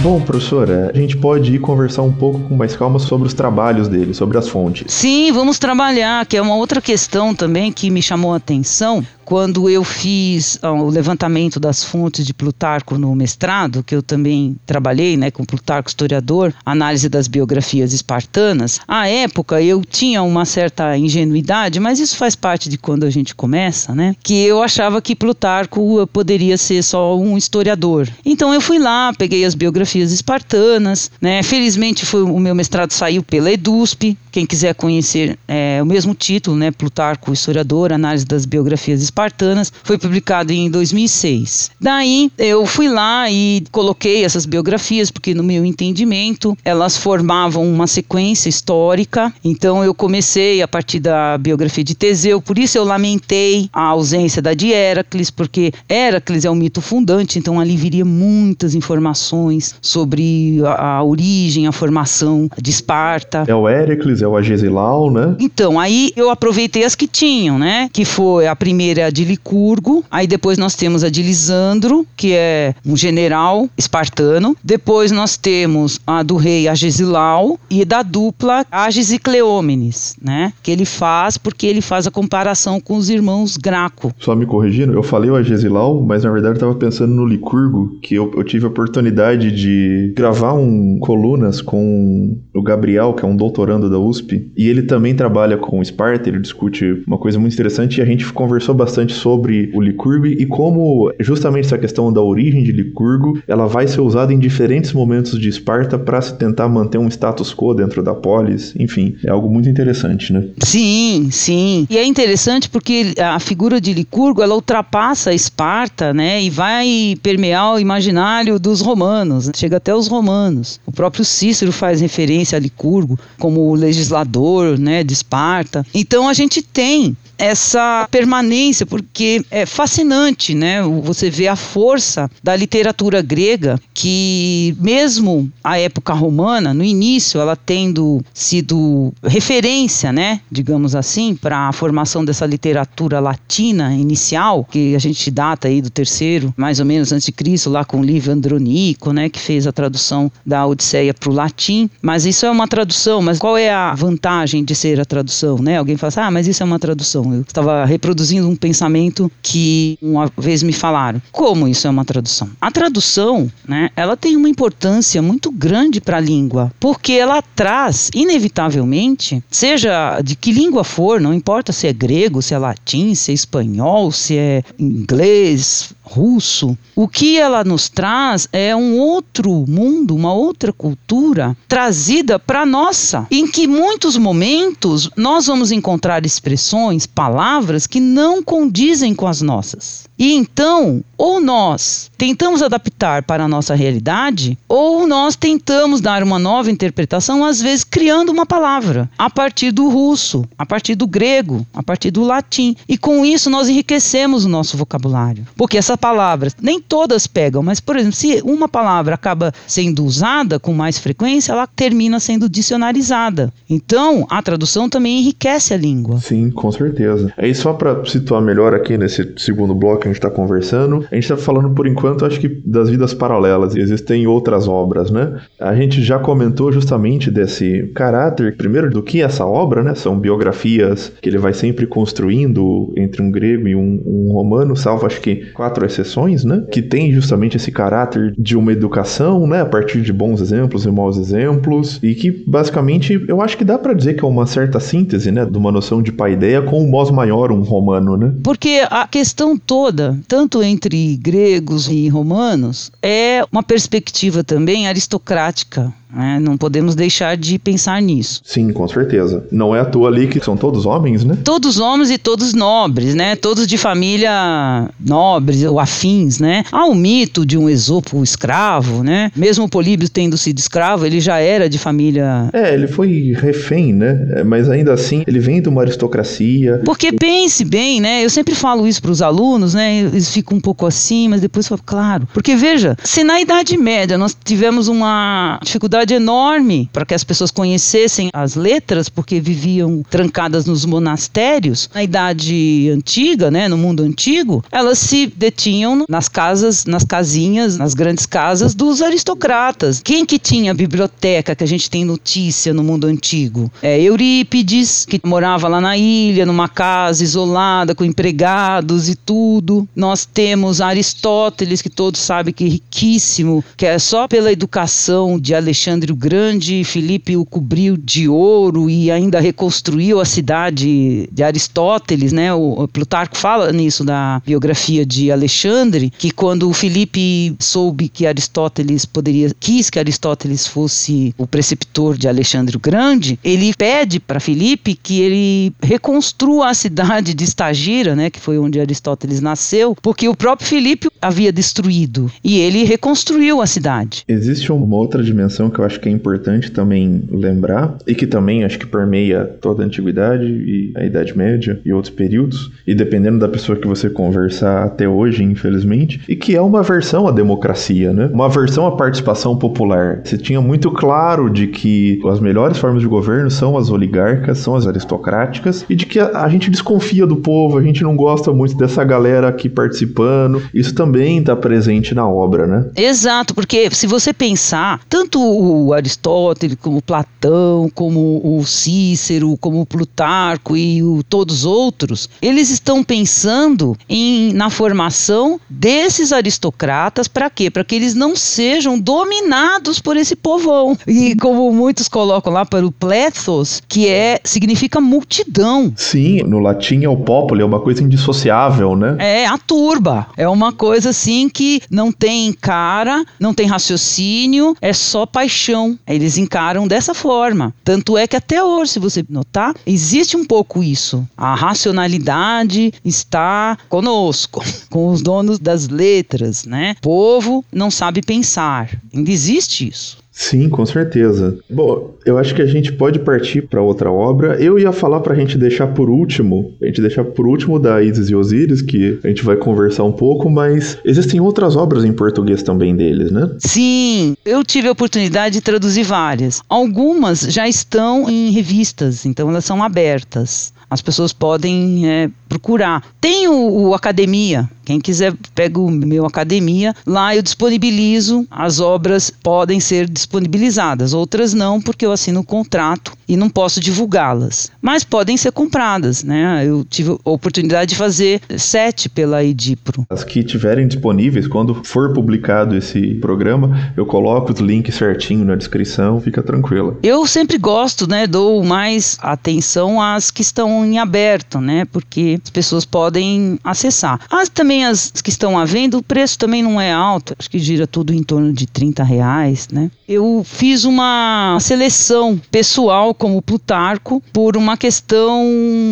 [0.00, 3.88] Bom, professora, a gente pode ir conversar um pouco com mais calma sobre os trabalhos
[3.88, 4.92] dele, sobre as fontes.
[4.92, 9.68] Sim, vamos trabalhar, que é uma outra questão também que me chamou a atenção quando
[9.68, 15.18] eu fiz ó, o levantamento das fontes de Plutarco no mestrado, que eu também trabalhei
[15.18, 21.78] né, com Plutarco historiador, análise das biografias espartanas, à época eu tinha uma certa ingenuidade,
[21.78, 24.16] mas isso faz parte de quando a gente começa, né?
[24.22, 28.08] Que eu achava que Plutarco poderia ser só um historiador.
[28.24, 31.42] Então eu fui lá, peguei as biografias espartanas, né?
[31.42, 36.56] Felizmente foi, o meu mestrado saiu pela EDUSP, quem quiser conhecer é, o mesmo título,
[36.56, 36.70] né?
[36.70, 41.72] Plutarco, historiador, análise das biografias espartanas foi publicado em 2006.
[41.80, 47.88] Daí eu fui lá e coloquei essas biografias, porque no meu entendimento elas formavam uma
[47.88, 49.32] sequência histórica.
[49.42, 54.40] Então eu comecei a partir da biografia de Teseu, por isso eu lamentei a ausência
[54.40, 60.60] da de Heracles, porque Heracles é o mito fundante, então ali viria muitas informações sobre
[60.64, 63.44] a, a origem, a formação de Esparta.
[63.48, 65.36] É o Heracles, é o Agesilau, né?
[65.40, 67.88] Então, aí eu aproveitei as que tinham, né?
[67.92, 72.32] Que foi a primeira a de Licurgo, aí depois nós temos a de Lisandro, que
[72.32, 74.56] é um general espartano.
[74.62, 80.52] Depois nós temos a do rei Agesilau e da dupla Ages e Cleómenes, né?
[80.62, 84.12] Que ele faz porque ele faz a comparação com os irmãos Graco.
[84.18, 87.98] Só me corrigindo, eu falei o Agesilau, mas na verdade eu estava pensando no Licurgo,
[88.02, 93.28] que eu, eu tive a oportunidade de gravar um colunas com o Gabriel, que é
[93.28, 97.54] um doutorando da USP, e ele também trabalha com Esparta, ele discute uma coisa muito
[97.54, 102.12] interessante e a gente conversou bastante bastante sobre o Licurgo e como justamente essa questão
[102.12, 106.36] da origem de Licurgo, ela vai ser usada em diferentes momentos de Esparta para se
[106.36, 108.74] tentar manter um status quo dentro da polis.
[108.78, 110.48] Enfim, é algo muito interessante, né?
[110.58, 111.86] Sim, sim.
[111.90, 117.14] E é interessante porque a figura de Licurgo, ela ultrapassa a Esparta, né, e vai
[117.22, 119.52] permear o imaginário dos romanos, né?
[119.54, 120.80] chega até os romanos.
[120.86, 125.84] O próprio Cícero faz referência a Licurgo como o legislador, né, de Esparta.
[125.92, 130.82] Então a gente tem essa permanência, porque é fascinante, né?
[130.82, 137.54] Você vê a força da literatura grega, que mesmo a época romana, no início, ela
[137.54, 140.40] tendo sido referência, né?
[140.50, 145.90] Digamos assim, para a formação dessa literatura latina inicial, que a gente data aí do
[145.90, 149.28] terceiro, mais ou menos antes de Cristo, lá com o livro Andronico, né?
[149.28, 151.88] Que fez a tradução da Odisseia para o latim.
[152.02, 155.78] Mas isso é uma tradução, mas qual é a vantagem de ser a tradução, né?
[155.78, 157.27] Alguém fala assim, ah, mas isso é uma tradução.
[157.34, 161.20] Eu estava reproduzindo um pensamento que uma vez me falaram.
[161.32, 162.50] Como isso é uma tradução?
[162.60, 168.10] A tradução, né, ela tem uma importância muito grande para a língua, porque ela traz,
[168.14, 173.30] inevitavelmente, seja de que língua for, não importa se é grego, se é latim, se
[173.30, 180.16] é espanhol, se é inglês, russo, o que ela nos traz é um outro mundo,
[180.16, 187.86] uma outra cultura trazida para nossa, em que muitos momentos nós vamos encontrar expressões, palavras
[187.86, 190.07] que não condizem com as nossas.
[190.18, 196.38] E então, ou nós tentamos adaptar para a nossa realidade, ou nós tentamos dar uma
[196.38, 201.64] nova interpretação, às vezes criando uma palavra a partir do russo, a partir do grego,
[201.72, 202.74] a partir do latim.
[202.88, 205.46] E com isso nós enriquecemos o nosso vocabulário.
[205.56, 210.58] Porque essas palavras, nem todas pegam, mas, por exemplo, se uma palavra acaba sendo usada
[210.58, 213.52] com mais frequência, ela termina sendo dicionarizada.
[213.70, 216.18] Então, a tradução também enriquece a língua.
[216.20, 217.32] Sim, com certeza.
[217.36, 221.14] Aí, só para situar melhor aqui nesse segundo bloco que a gente está conversando, a
[221.14, 223.76] gente está falando por enquanto, acho que das vidas paralelas.
[223.76, 225.40] Existem outras obras, né?
[225.60, 229.94] A gente já comentou justamente desse caráter, primeiro, do que é essa obra, né?
[229.94, 235.06] São biografias que ele vai sempre construindo entre um grego e um, um romano, salvo
[235.06, 236.64] acho que quatro exceções, né?
[236.70, 239.60] Que tem justamente esse caráter de uma educação, né?
[239.60, 243.78] A partir de bons exemplos e maus exemplos, e que basicamente eu acho que dá
[243.78, 245.44] para dizer que é uma certa síntese, né?
[245.44, 248.34] De uma noção de paideia com o mos maior, um romano, né?
[248.42, 255.92] Porque a questão toda, tanto entre gregos e romanos, é uma perspectiva também aristocrática.
[256.14, 256.38] Né?
[256.40, 258.40] Não podemos deixar de pensar nisso.
[258.44, 259.46] Sim, com certeza.
[259.52, 261.36] Não é à toa ali que são todos homens, né?
[261.44, 263.36] Todos homens e todos nobres, né?
[263.36, 266.64] Todos de família nobres ou afins, né?
[266.72, 269.30] Há o mito de um Esopo escravo, né?
[269.36, 272.48] Mesmo Políbio tendo sido escravo, ele já era de família.
[272.52, 274.42] É, ele foi refém, né?
[274.44, 276.80] Mas ainda assim, ele vem de uma aristocracia.
[276.84, 278.24] Porque pense bem, né?
[278.24, 279.98] Eu sempre falo isso para os alunos, né?
[279.98, 282.28] Eles ficam um pouco assim, mas depois falo, claro.
[282.32, 287.24] Porque veja, se na Idade Média nós tivemos uma dificuldade dificuldade enorme para que as
[287.24, 291.88] pessoas conhecessem as letras, porque viviam trancadas nos monastérios.
[291.94, 297.94] Na idade antiga, né, no mundo antigo, elas se detinham nas casas, nas casinhas, nas
[297.94, 300.00] grandes casas dos aristocratas.
[300.02, 303.70] Quem que tinha a biblioteca que a gente tem notícia no mundo antigo?
[303.82, 309.88] É Eurípides, que morava lá na ilha, numa casa isolada, com empregados e tudo.
[309.94, 315.54] Nós temos Aristóteles, que todos sabem que é riquíssimo, que é só pela educação de
[315.54, 321.42] Alexandre Alexandre o Grande, Filipe o cobriu de ouro e ainda reconstruiu a cidade de
[321.42, 322.52] Aristóteles, né?
[322.52, 329.06] O Plutarco fala nisso da biografia de Alexandre, que quando o Filipe soube que Aristóteles
[329.06, 334.94] poderia, quis que Aristóteles fosse o preceptor de Alexandre o Grande, ele pede para Filipe
[334.94, 340.36] que ele reconstrua a cidade de Estagira, né, que foi onde Aristóteles nasceu, porque o
[340.36, 344.22] próprio Filipe havia destruído e ele reconstruiu a cidade.
[344.28, 348.26] Existe uma outra dimensão que que eu acho que é importante também lembrar, e que
[348.26, 352.94] também acho que permeia toda a antiguidade e a Idade Média e outros períodos, e
[352.94, 357.30] dependendo da pessoa que você conversar até hoje, infelizmente, e que é uma versão à
[357.30, 358.28] democracia, né?
[358.32, 360.20] Uma versão à participação popular.
[360.24, 364.74] Você tinha muito claro de que as melhores formas de governo são as oligarcas, são
[364.74, 368.52] as aristocráticas, e de que a, a gente desconfia do povo, a gente não gosta
[368.52, 370.60] muito dessa galera aqui participando.
[370.74, 372.90] Isso também está presente na obra, né?
[372.96, 379.86] Exato, porque se você pensar, tanto o o Aristóteles, como Platão, como o Cícero, como
[379.86, 387.50] Plutarco e o, todos os outros, eles estão pensando em, na formação desses aristocratas para
[387.50, 387.70] quê?
[387.70, 390.96] Para que eles não sejam dominados por esse povão.
[391.06, 395.92] E como muitos colocam lá para o plethos, que é significa multidão.
[395.96, 399.16] Sim, no latim é o popolo, é uma coisa indissociável, né?
[399.18, 400.26] É, a turba.
[400.36, 405.98] É uma coisa assim que não tem cara, não tem raciocínio, é só paixão paixão.
[406.06, 407.74] Eles encaram dessa forma.
[407.82, 411.26] Tanto é que até hoje, se você notar, existe um pouco isso.
[411.36, 416.94] A racionalidade está conosco, com os donos das letras, né?
[416.98, 418.88] O povo não sabe pensar.
[419.12, 420.18] Ainda existe isso.
[420.38, 421.58] Sim, com certeza.
[421.68, 424.54] Bom, eu acho que a gente pode partir para outra obra.
[424.62, 428.00] Eu ia falar para a gente deixar por último, a gente deixar por último da
[428.00, 432.12] Isis e Osíris, que a gente vai conversar um pouco, mas existem outras obras em
[432.12, 433.50] português também deles, né?
[433.58, 436.62] Sim, eu tive a oportunidade de traduzir várias.
[436.68, 440.72] Algumas já estão em revistas, então elas são abertas.
[440.90, 443.04] As pessoas podem é, procurar.
[443.20, 449.30] Tem o, o, Academia, quem quiser pega o meu Academia, lá eu disponibilizo, as obras
[449.30, 454.70] podem ser disponibilizadas, outras não, porque eu assino um contrato e não posso divulgá-las.
[454.80, 456.64] Mas podem ser compradas, né?
[456.66, 460.06] Eu tive a oportunidade de fazer sete pela Edipro.
[460.08, 465.54] As que tiverem disponíveis, quando for publicado esse programa, eu coloco os links certinho na
[465.54, 466.96] descrição, fica tranquila.
[467.02, 471.84] Eu sempre gosto, né, dou mais atenção às que estão em aberto, né?
[471.84, 474.20] Porque as pessoas podem acessar.
[474.30, 477.58] As também as que estão à venda, o preço também não é alto, acho que
[477.58, 479.90] gira tudo em torno de 30 reais, né?
[480.08, 485.44] Eu fiz uma seleção pessoal como Plutarco por uma questão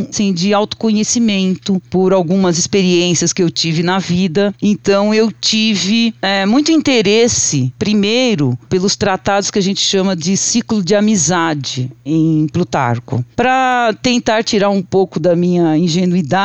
[0.08, 4.54] assim, de autoconhecimento, por algumas experiências que eu tive na vida.
[4.62, 10.82] Então eu tive é, muito interesse, primeiro, pelos tratados que a gente chama de ciclo
[10.82, 16.35] de amizade em Plutarco, para tentar tirar um pouco da minha ingenuidade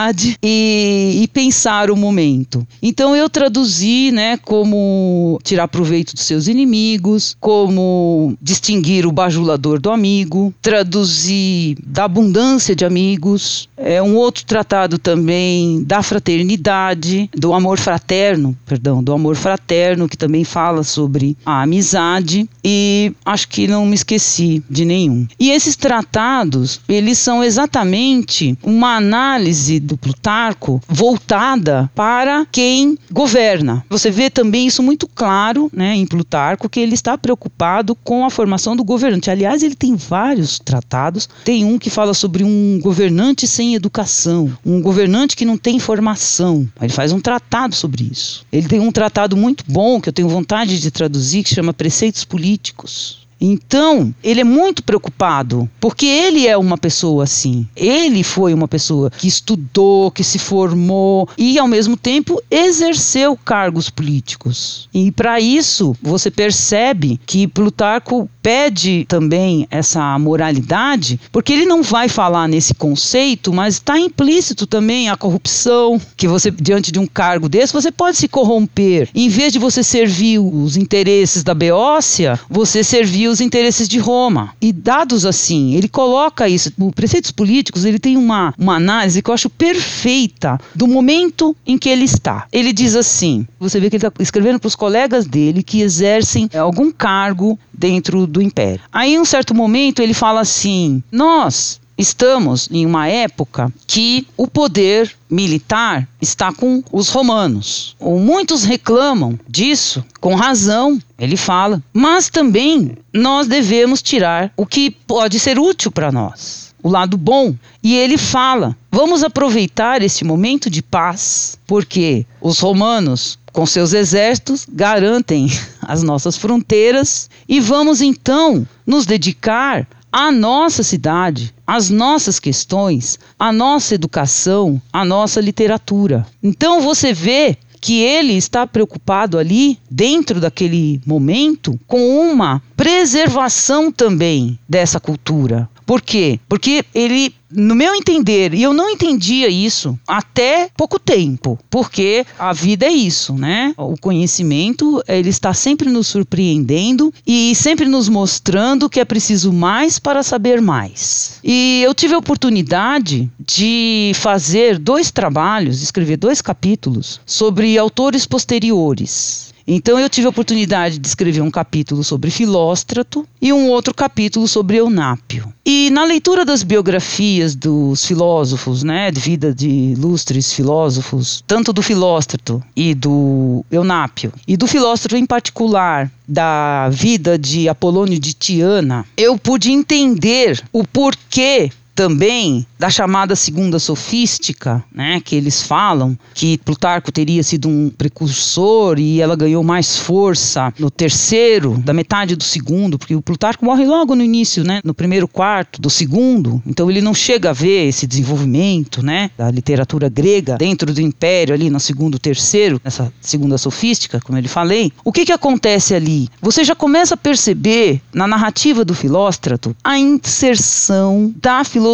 [0.42, 2.66] e, e pensar o momento.
[2.82, 9.92] Então eu traduzi, né, como tirar proveito dos seus inimigos, como distinguir o bajulador do
[9.92, 17.80] amigo, traduzir da abundância de amigos, é um outro tratado também da fraternidade, do amor
[17.80, 23.86] fraterno, perdão, do amor fraterno que também fala sobre a amizade e acho que não
[23.86, 25.28] me esqueci de nenhum.
[25.40, 33.84] E esses tratados, eles são exatamente uma análise do Plutarco voltada para quem governa.
[33.90, 38.30] Você vê também isso muito claro, né, em Plutarco que ele está preocupado com a
[38.30, 39.30] formação do governante.
[39.30, 41.28] Aliás, ele tem vários tratados.
[41.44, 46.68] Tem um que fala sobre um governante sem educação, um governante que não tem formação.
[46.82, 48.46] Ele faz um tratado sobre isso.
[48.52, 52.24] Ele tem um tratado muito bom que eu tenho vontade de traduzir que chama Preceitos
[52.24, 53.21] Políticos.
[53.42, 57.68] Então, ele é muito preocupado, porque ele é uma pessoa assim.
[57.76, 63.90] Ele foi uma pessoa que estudou, que se formou e, ao mesmo tempo, exerceu cargos
[63.90, 64.88] políticos.
[64.94, 72.08] E, para isso, você percebe que Plutarco pede também essa moralidade, porque ele não vai
[72.08, 77.50] falar nesse conceito, mas está implícito também a corrupção, que você, diante de um cargo
[77.50, 79.10] desse, você pode se corromper.
[79.16, 84.54] Em vez de você servir os interesses da Beócia, você serviu os interesses de Roma.
[84.62, 86.72] E dados assim, ele coloca isso.
[86.80, 91.78] O Preceitos Políticos, ele tem uma, uma análise que eu acho perfeita do momento em
[91.78, 92.48] que ele está.
[92.52, 96.50] Ele diz assim, você vê que ele está escrevendo para os colegas dele que exercem
[96.54, 98.82] é, algum cargo dentro do império.
[98.92, 104.48] Aí, em um certo momento, ele fala assim: nós estamos em uma época que o
[104.48, 107.96] poder militar está com os romanos.
[108.00, 115.40] Muitos reclamam disso, com razão, ele fala, mas também nós devemos tirar o que pode
[115.40, 116.72] ser útil para nós.
[116.84, 117.54] O lado bom.
[117.84, 124.66] E ele fala: vamos aproveitar esse momento de paz, porque os romanos com seus exércitos,
[124.72, 125.48] garantem
[125.82, 133.50] as nossas fronteiras e vamos então nos dedicar à nossa cidade, às nossas questões, à
[133.50, 136.28] nossa educação, à nossa literatura.
[136.44, 144.60] Então você vê que ele está preocupado ali, dentro daquele momento, com uma preservação também
[144.68, 145.70] dessa cultura.
[145.86, 146.40] Por quê?
[146.48, 152.54] Porque ele, no meu entender, e eu não entendia isso até pouco tempo, porque a
[152.54, 153.74] vida é isso, né?
[153.78, 160.00] O conhecimento, ele está sempre nos surpreendendo e sempre nos mostrando que é preciso mais
[160.00, 161.40] para saber mais.
[161.44, 169.51] E eu tive a oportunidade de fazer dois trabalhos, escrever dois capítulos sobre autores posteriores.
[169.74, 174.46] Então eu tive a oportunidade de escrever um capítulo sobre Filóstrato e um outro capítulo
[174.46, 175.54] sobre Eunápio.
[175.66, 181.82] E na leitura das biografias dos filósofos, né, de vida de ilustres filósofos, tanto do
[181.82, 189.06] Filóstrato e do Eunápio, e do Filóstrato em particular, da vida de Apolônio de Tiana,
[189.16, 196.58] eu pude entender o porquê também da chamada segunda sofística, né, que eles falam que
[196.58, 202.44] Plutarco teria sido um precursor e ela ganhou mais força no terceiro, da metade do
[202.44, 206.90] segundo, porque o Plutarco morre logo no início, né, no primeiro quarto do segundo, então
[206.90, 211.70] ele não chega a ver esse desenvolvimento, né, da literatura grega dentro do império ali
[211.70, 214.92] no segundo, terceiro, nessa segunda sofística, como eu lhe falei.
[215.06, 216.28] O que que acontece ali?
[216.42, 221.91] Você já começa a perceber na narrativa do Filóstrato a inserção da filosofia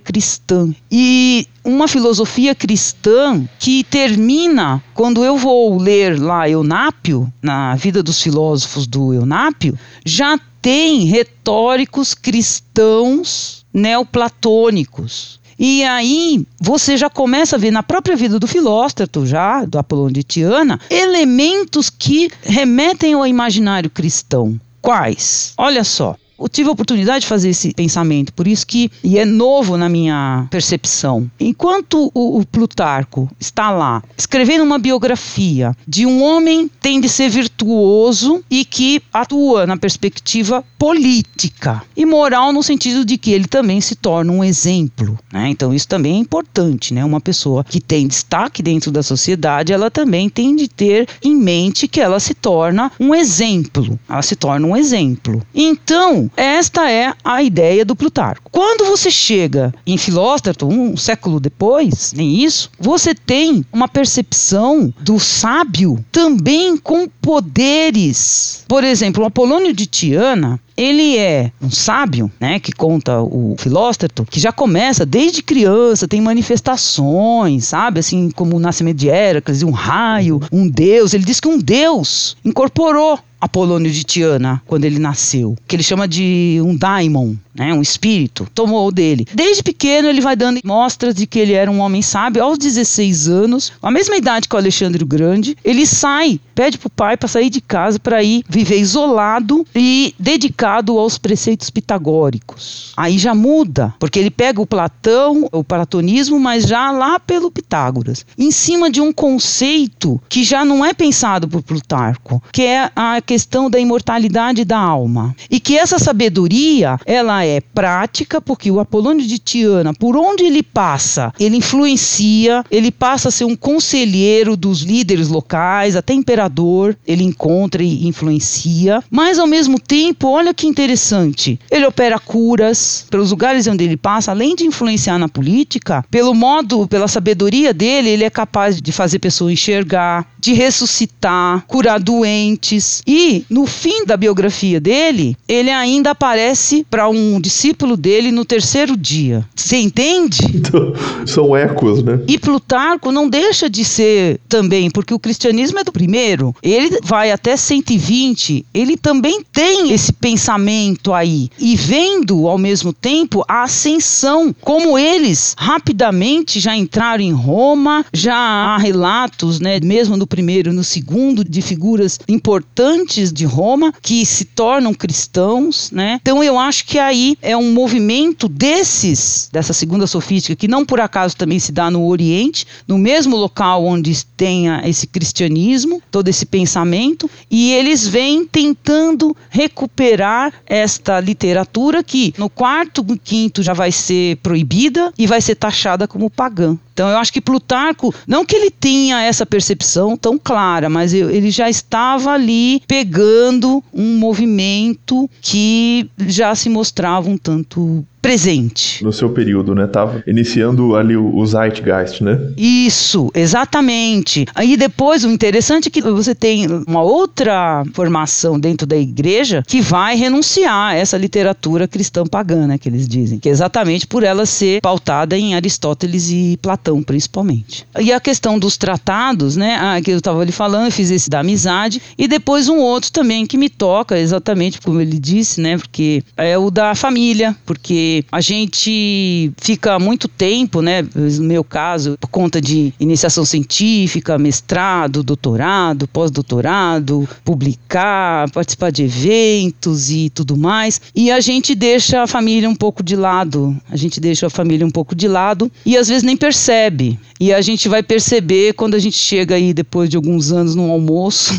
[0.00, 0.70] cristã.
[0.90, 8.22] E uma filosofia cristã que termina, quando eu vou ler lá Eunápio, na vida dos
[8.22, 15.38] filósofos do Eunápio, já tem retóricos cristãos neoplatônicos.
[15.58, 20.12] E aí você já começa a ver na própria vida do Filóstrato, já, do Apolônio
[20.12, 24.58] de Tiana, elementos que remetem ao imaginário cristão.
[24.80, 25.54] Quais?
[25.56, 26.16] Olha só.
[26.38, 29.88] Eu tive a oportunidade de fazer esse pensamento, por isso que, e é novo na
[29.88, 31.30] minha percepção.
[31.38, 37.28] Enquanto o, o Plutarco está lá escrevendo uma biografia de um homem tem de ser
[37.28, 43.80] virtuoso e que atua na perspectiva política e moral no sentido de que ele também
[43.80, 45.18] se torna um exemplo.
[45.32, 45.48] Né?
[45.50, 47.04] Então isso também é importante, né?
[47.04, 51.88] Uma pessoa que tem destaque dentro da sociedade, ela também tem de ter em mente
[51.88, 53.98] que ela se torna um exemplo.
[54.08, 55.42] Ela se torna um exemplo.
[55.54, 58.50] Então esta é a ideia do Plutarco.
[58.50, 65.18] Quando você chega em Filóstrato, um século depois, nem isso, você tem uma percepção do
[65.18, 68.64] sábio também com poderes.
[68.68, 74.24] Por exemplo, o Apolônio de Tiana, ele é um sábio, né, que conta o Filóstrato,
[74.24, 79.72] que já começa desde criança, tem manifestações, sabe, assim como o nascimento de Héracles, um
[79.72, 81.12] raio, um deus.
[81.14, 86.06] Ele diz que um deus incorporou Apolônio de Tiana quando ele nasceu, que ele chama
[86.06, 89.26] de um daimon, né, um espírito, tomou dele.
[89.34, 92.42] Desde pequeno ele vai dando mostras de que ele era um homem sábio.
[92.42, 96.88] Aos 16 anos, a mesma idade que o Alexandre o Grande, ele sai, pede pro
[96.88, 102.92] pai para sair de casa para ir viver isolado e dedicado aos preceitos pitagóricos.
[102.96, 108.24] Aí já muda, porque ele pega o Platão, o platonismo, mas já lá pelo Pitágoras,
[108.36, 113.20] em cima de um conceito que já não é pensado por Plutarco, que é a
[113.20, 115.34] questão da imortalidade da alma.
[115.50, 120.62] E que essa sabedoria, ela é prática, porque o Apolônio de Tiana, por onde ele
[120.62, 127.24] passa, ele influencia, ele passa a ser um conselheiro dos líderes locais, até imperador, ele
[127.24, 129.02] encontra e influencia.
[129.10, 134.30] Mas ao mesmo tempo, olha que interessante, ele opera curas pelos lugares onde ele passa,
[134.30, 139.18] além de influenciar na política, pelo modo, pela sabedoria dele, ele é capaz de fazer
[139.18, 143.02] pessoas enxergar, de ressuscitar, curar doentes.
[143.06, 148.96] E no fim da biografia dele, ele ainda aparece para um discípulo dele no terceiro
[148.96, 149.46] dia.
[149.54, 150.38] Você entende?
[150.54, 150.92] Então,
[151.26, 152.20] são ecos, né?
[152.26, 156.54] E Plutarco não deixa de ser também, porque o cristianismo é do primeiro.
[156.62, 161.50] Ele vai até 120, ele também tem esse pensamento aí.
[161.58, 168.36] E vendo ao mesmo tempo a ascensão, como eles rapidamente já entraram em Roma, já
[168.36, 174.44] há relatos, né, mesmo no primeiro, no segundo, de figuras importantes de Roma que se
[174.44, 176.18] tornam cristãos, né?
[176.20, 181.00] Então eu acho que aí é um movimento desses, dessa segunda sofística, que não por
[181.00, 186.46] acaso também se dá no Oriente, no mesmo local onde tenha esse cristianismo, todo esse
[186.46, 194.36] pensamento, e eles vêm tentando recuperar esta literatura que no quarto, quinto já vai ser
[194.36, 196.78] proibida e vai ser taxada como pagã.
[196.98, 201.48] Então eu acho que Plutarco, não que ele tenha essa percepção tão clara, mas ele
[201.48, 209.02] já estava ali pegando um movimento que já se mostrava um tanto presente.
[209.02, 209.86] No seu período, né?
[209.86, 212.38] Tava iniciando ali o, o Zeitgeist, né?
[212.58, 214.44] Isso, exatamente.
[214.54, 219.80] Aí depois, o interessante é que você tem uma outra formação dentro da igreja que
[219.80, 224.22] vai renunciar a essa literatura cristã pagã, né, que eles dizem, que é exatamente por
[224.22, 227.86] ela ser pautada em Aristóteles e Platão, principalmente.
[227.98, 231.30] E a questão dos tratados, né, ah, que eu estava ali falando, eu fiz esse
[231.30, 235.78] da amizade, e depois um outro também que me toca, exatamente como ele disse, né,
[235.78, 242.16] porque é o da família, porque a gente fica muito tempo, né, no meu caso,
[242.20, 251.00] por conta de iniciação científica, mestrado, doutorado, pós-doutorado, publicar, participar de eventos e tudo mais,
[251.14, 254.86] e a gente deixa a família um pouco de lado, a gente deixa a família
[254.86, 257.18] um pouco de lado e às vezes nem percebe.
[257.40, 260.90] E a gente vai perceber quando a gente chega aí depois de alguns anos no
[260.90, 261.54] almoço.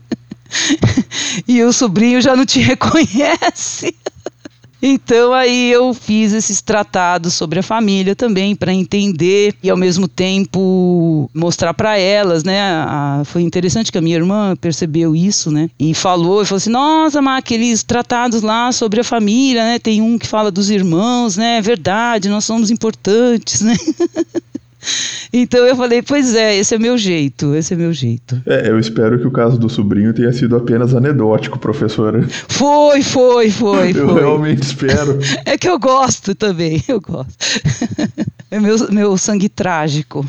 [1.46, 3.94] e o sobrinho já não te reconhece.
[4.86, 10.06] Então aí eu fiz esses tratados sobre a família também para entender e ao mesmo
[10.06, 12.60] tempo mostrar para elas, né?
[12.60, 15.70] A, foi interessante que a minha irmã percebeu isso, né?
[15.80, 19.78] E falou, e falou assim: "Nossa, mas aqueles tratados lá sobre a família, né?
[19.78, 21.56] Tem um que fala dos irmãos, né?
[21.56, 23.74] É verdade, nós somos importantes, né?"
[25.32, 28.40] Então eu falei, pois é, esse é meu jeito, esse é meu jeito.
[28.46, 32.24] É, eu espero que o caso do sobrinho tenha sido apenas anedótico, professora.
[32.48, 33.90] Foi, foi, foi.
[33.90, 34.20] eu foi.
[34.20, 35.18] realmente espero.
[35.44, 37.34] É que eu gosto também, eu gosto.
[38.50, 40.24] É meu, meu sangue trágico.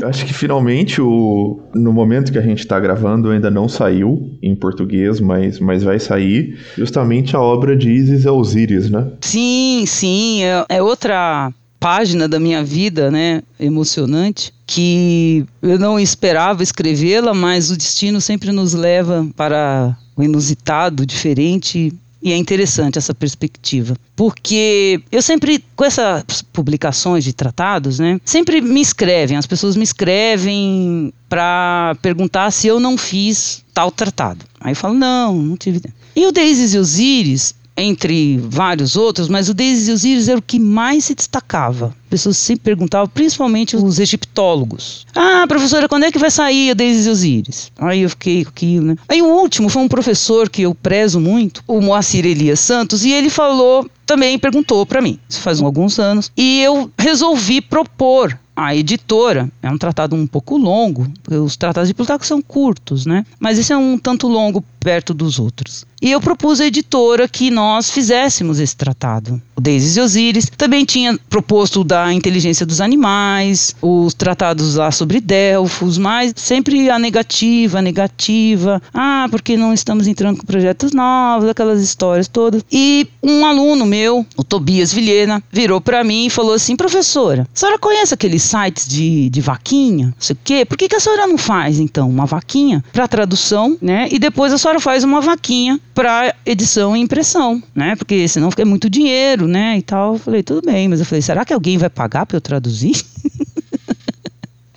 [0.00, 4.54] Acho que finalmente, o, no momento que a gente está gravando, ainda não saiu em
[4.54, 9.08] português, mas, mas vai sair justamente a obra de Isis Osíris, né?
[9.20, 10.44] Sim, sim.
[10.44, 11.52] É, é outra
[11.82, 18.52] página da minha vida, né, emocionante, que eu não esperava escrevê-la, mas o destino sempre
[18.52, 25.84] nos leva para o inusitado, diferente, e é interessante essa perspectiva, porque eu sempre, com
[25.84, 32.68] essas publicações de tratados, né, sempre me escrevem, as pessoas me escrevem para perguntar se
[32.68, 34.44] eu não fiz tal tratado.
[34.60, 35.82] Aí eu falo, não, não tive.
[36.14, 40.42] E o Daisy e Osíris entre vários outros, mas o Deise e Osíris era o
[40.42, 41.94] que mais se destacava.
[42.10, 45.06] Pessoas sempre perguntavam, principalmente os egiptólogos.
[45.14, 47.72] Ah, professora, quando é que vai sair o Deise e Osíris?
[47.78, 48.96] Aí eu fiquei com aquilo, né?
[49.08, 53.10] Aí o último foi um professor que eu prezo muito, o Moacir Elias Santos, e
[53.10, 58.76] ele falou, também perguntou para mim, isso faz alguns anos, e eu resolvi propor a
[58.76, 59.50] editora.
[59.62, 63.24] É um tratado um pouco longo, os tratados de Plutarco são curtos, né?
[63.40, 65.86] Mas esse é um tanto longo perto dos outros.
[66.02, 69.40] E eu propus à editora que nós fizéssemos esse tratado.
[69.54, 75.98] O Daisy Osíris também tinha proposto da inteligência dos animais, os tratados lá sobre Delfos,
[75.98, 78.82] mas sempre a negativa, a negativa.
[78.92, 82.64] Ah, porque não estamos entrando com projetos novos, aquelas histórias todas.
[82.72, 87.56] E um aluno meu, o Tobias Vilhena, virou para mim e falou assim: professora, a
[87.56, 90.06] senhora conhece aqueles sites de, de vaquinha?
[90.06, 90.64] Não sei o quê?
[90.64, 94.08] Por que, que a senhora não faz, então, uma vaquinha para tradução, né?
[94.10, 97.96] E depois a senhora faz uma vaquinha para edição e impressão, né?
[97.96, 99.78] Porque senão fica muito dinheiro, né?
[99.78, 100.14] E tal.
[100.14, 102.94] Eu falei, tudo bem, mas eu falei, será que alguém vai pagar para eu traduzir?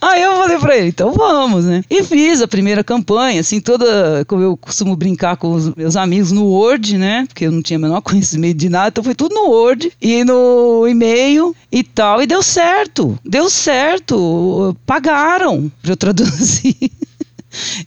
[0.06, 1.84] Aí eu falei pra ele, então vamos, né?
[1.90, 6.32] E fiz a primeira campanha, assim, toda, como eu costumo brincar com os meus amigos
[6.32, 7.26] no Word, né?
[7.28, 10.24] Porque eu não tinha o menor conhecimento de nada, então foi tudo no Word e
[10.24, 12.22] no e-mail e tal.
[12.22, 14.78] E deu certo, deu certo.
[14.86, 16.76] Pagaram pra eu traduzir.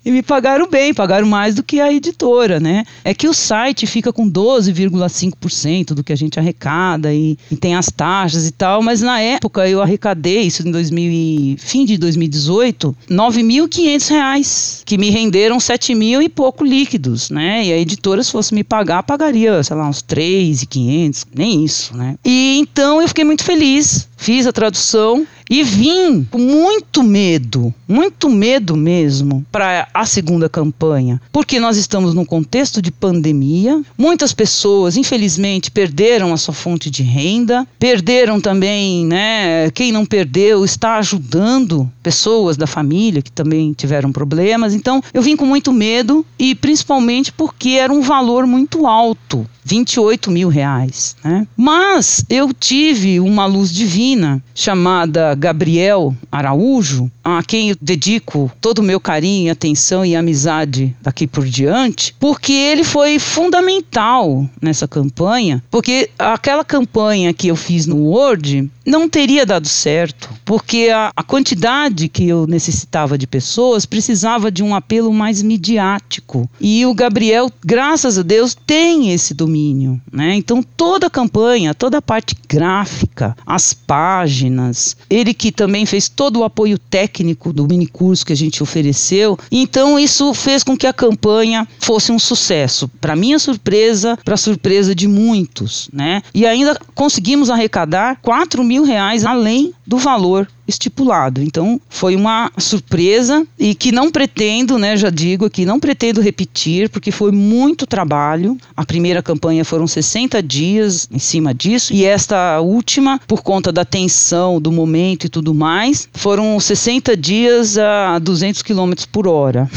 [0.05, 2.85] e me pagaram bem, pagaram mais do que a editora, né?
[3.05, 7.75] É que o site fica com 12,5% do que a gente arrecada e, e, tem
[7.75, 11.97] as taxas e tal, mas na época eu arrecadei isso em 2000 e, fim de
[11.99, 17.65] 2018, 9.500 reais, que me renderam 7 mil e pouco líquidos, né?
[17.65, 22.17] E a editora se fosse me pagar, pagaria, sei lá, uns 3.500, nem isso, né?
[22.25, 28.29] E então eu fiquei muito feliz, fiz a tradução e vim com muito medo, muito
[28.29, 33.83] medo mesmo, para a segunda campanha, porque nós estamos num contexto de pandemia.
[33.97, 39.71] Muitas pessoas, infelizmente, perderam a sua fonte de renda, perderam também, né?
[39.71, 44.75] Quem não perdeu está ajudando pessoas da família que também tiveram problemas.
[44.75, 50.31] Então, eu vim com muito medo e principalmente porque era um valor muito alto 28
[50.31, 51.15] mil reais.
[51.23, 51.47] Né?
[51.55, 58.83] Mas eu tive uma luz divina chamada Gabriel Araújo, a quem eu dedico todo o
[58.83, 66.09] meu carinho, atenção e amizade daqui por diante, porque ele foi fundamental nessa campanha, porque
[66.19, 72.09] aquela campanha que eu fiz no Word não teria dado certo, porque a, a quantidade
[72.09, 76.49] que eu necessitava de pessoas precisava de um apelo mais midiático.
[76.59, 80.35] E o Gabriel, graças a Deus, tem esse domínio domínio, né?
[80.35, 86.41] Então toda a campanha, toda a parte gráfica, as páginas, ele que também fez todo
[86.41, 89.39] o apoio técnico do mini curso que a gente ofereceu.
[89.51, 92.89] Então isso fez com que a campanha fosse um sucesso.
[93.01, 96.23] Para minha surpresa, para surpresa de muitos, né?
[96.33, 101.43] E ainda conseguimos arrecadar 4 mil reais além do valor estipulado.
[101.43, 106.91] Então, foi uma surpresa e que não pretendo, né, já digo aqui, não pretendo repetir,
[106.91, 108.57] porque foi muito trabalho.
[108.77, 113.85] A primeira campanha foram 60 dias em cima disso, e esta última, por conta da
[113.85, 119.69] tensão do momento e tudo mais, foram 60 dias a 200 km por hora.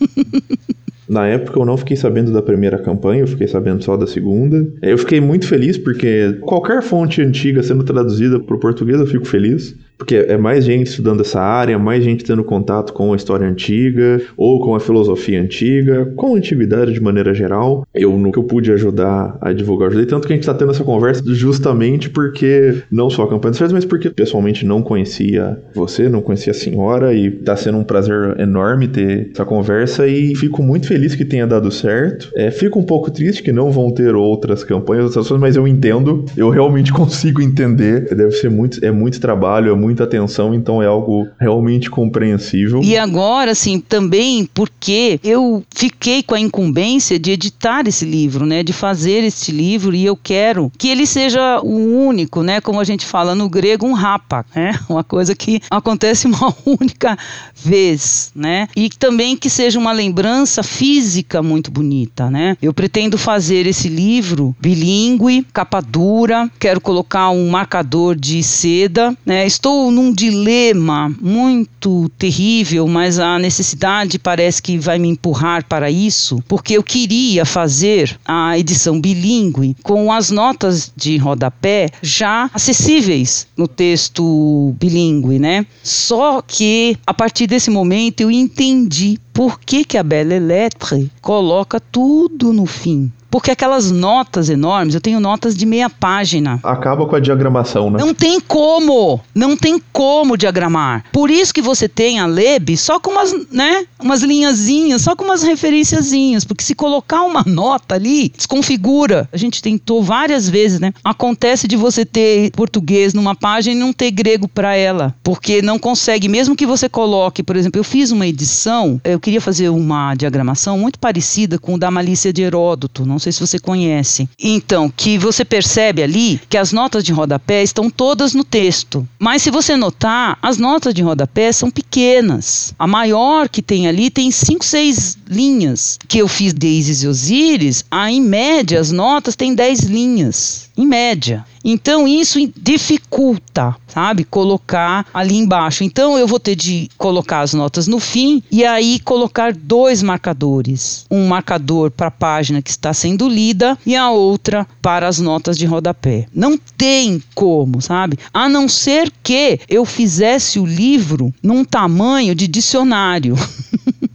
[1.08, 4.70] Na época eu não fiquei sabendo da primeira campanha, eu fiquei sabendo só da segunda.
[4.82, 9.24] Eu fiquei muito feliz porque qualquer fonte antiga sendo traduzida para o português eu fico
[9.24, 13.46] feliz porque é mais gente estudando essa área, mais gente tendo contato com a história
[13.46, 17.86] antiga ou com a filosofia antiga, com a antiguidade de maneira geral.
[17.94, 21.22] Eu nunca pude ajudar a divulgar, ajudei tanto que a gente está tendo essa conversa
[21.26, 26.52] justamente porque não só a campanha férias, mas porque pessoalmente não conhecia você, não conhecia
[26.52, 31.14] a senhora e está sendo um prazer enorme ter essa conversa e fico muito feliz
[31.14, 32.30] que tenha dado certo.
[32.36, 35.66] É, fico um pouco triste que não vão ter outras campanhas, outras coisas, mas eu
[35.66, 38.14] entendo, eu realmente consigo entender.
[38.14, 42.82] Deve ser muito, é muito trabalho, é muito muita atenção, então é algo realmente compreensível.
[42.84, 48.62] E agora, assim, também porque eu fiquei com a incumbência de editar esse livro, né,
[48.62, 52.84] de fazer este livro e eu quero que ele seja o único, né, como a
[52.84, 57.16] gente fala no grego, um rapa, né, uma coisa que acontece uma única
[57.54, 62.58] vez, né, e também que seja uma lembrança física muito bonita, né.
[62.60, 69.46] Eu pretendo fazer esse livro bilíngue, capa dura, quero colocar um marcador de seda, né,
[69.46, 75.88] estou estou num dilema muito terrível, mas a necessidade parece que vai me empurrar para
[75.88, 83.46] isso, porque eu queria fazer a edição bilíngue com as notas de rodapé já acessíveis
[83.56, 85.64] no texto bilíngue, né?
[85.84, 91.78] Só que a partir desse momento eu entendi por que, que a Belle Lettre coloca
[91.78, 93.12] tudo no fim.
[93.30, 96.58] Porque aquelas notas enormes, eu tenho notas de meia página.
[96.62, 97.98] Acaba com a diagramação, né?
[97.98, 101.04] Não tem como, não tem como diagramar.
[101.12, 105.24] Por isso que você tem a Leb só com umas, né, umas linhazinhas, só com
[105.24, 109.28] umas referenciazinhas, porque se colocar uma nota ali, desconfigura.
[109.32, 110.92] A gente tentou várias vezes, né?
[111.04, 115.78] Acontece de você ter português numa página e não ter grego para ela, porque não
[115.78, 120.14] consegue, mesmo que você coloque, por exemplo, eu fiz uma edição, eu queria fazer uma
[120.14, 124.28] diagramação muito parecida com o da Malícia de Heródoto, não não sei se você conhece.
[124.38, 129.06] Então, que você percebe ali que as notas de rodapé estão todas no texto.
[129.18, 132.72] Mas se você notar, as notas de rodapé são pequenas.
[132.78, 135.98] A maior que tem ali tem 5, 6 linhas.
[136.06, 140.70] Que eu fiz de Isis e Osíris, a, em média as notas têm 10 linhas.
[140.76, 141.44] Em média.
[141.70, 145.84] Então isso dificulta, sabe, colocar ali embaixo.
[145.84, 151.04] Então eu vou ter de colocar as notas no fim e aí colocar dois marcadores,
[151.10, 155.58] um marcador para a página que está sendo lida e a outra para as notas
[155.58, 156.26] de rodapé.
[156.34, 158.18] Não tem como, sabe?
[158.32, 163.36] A não ser que eu fizesse o livro num tamanho de dicionário.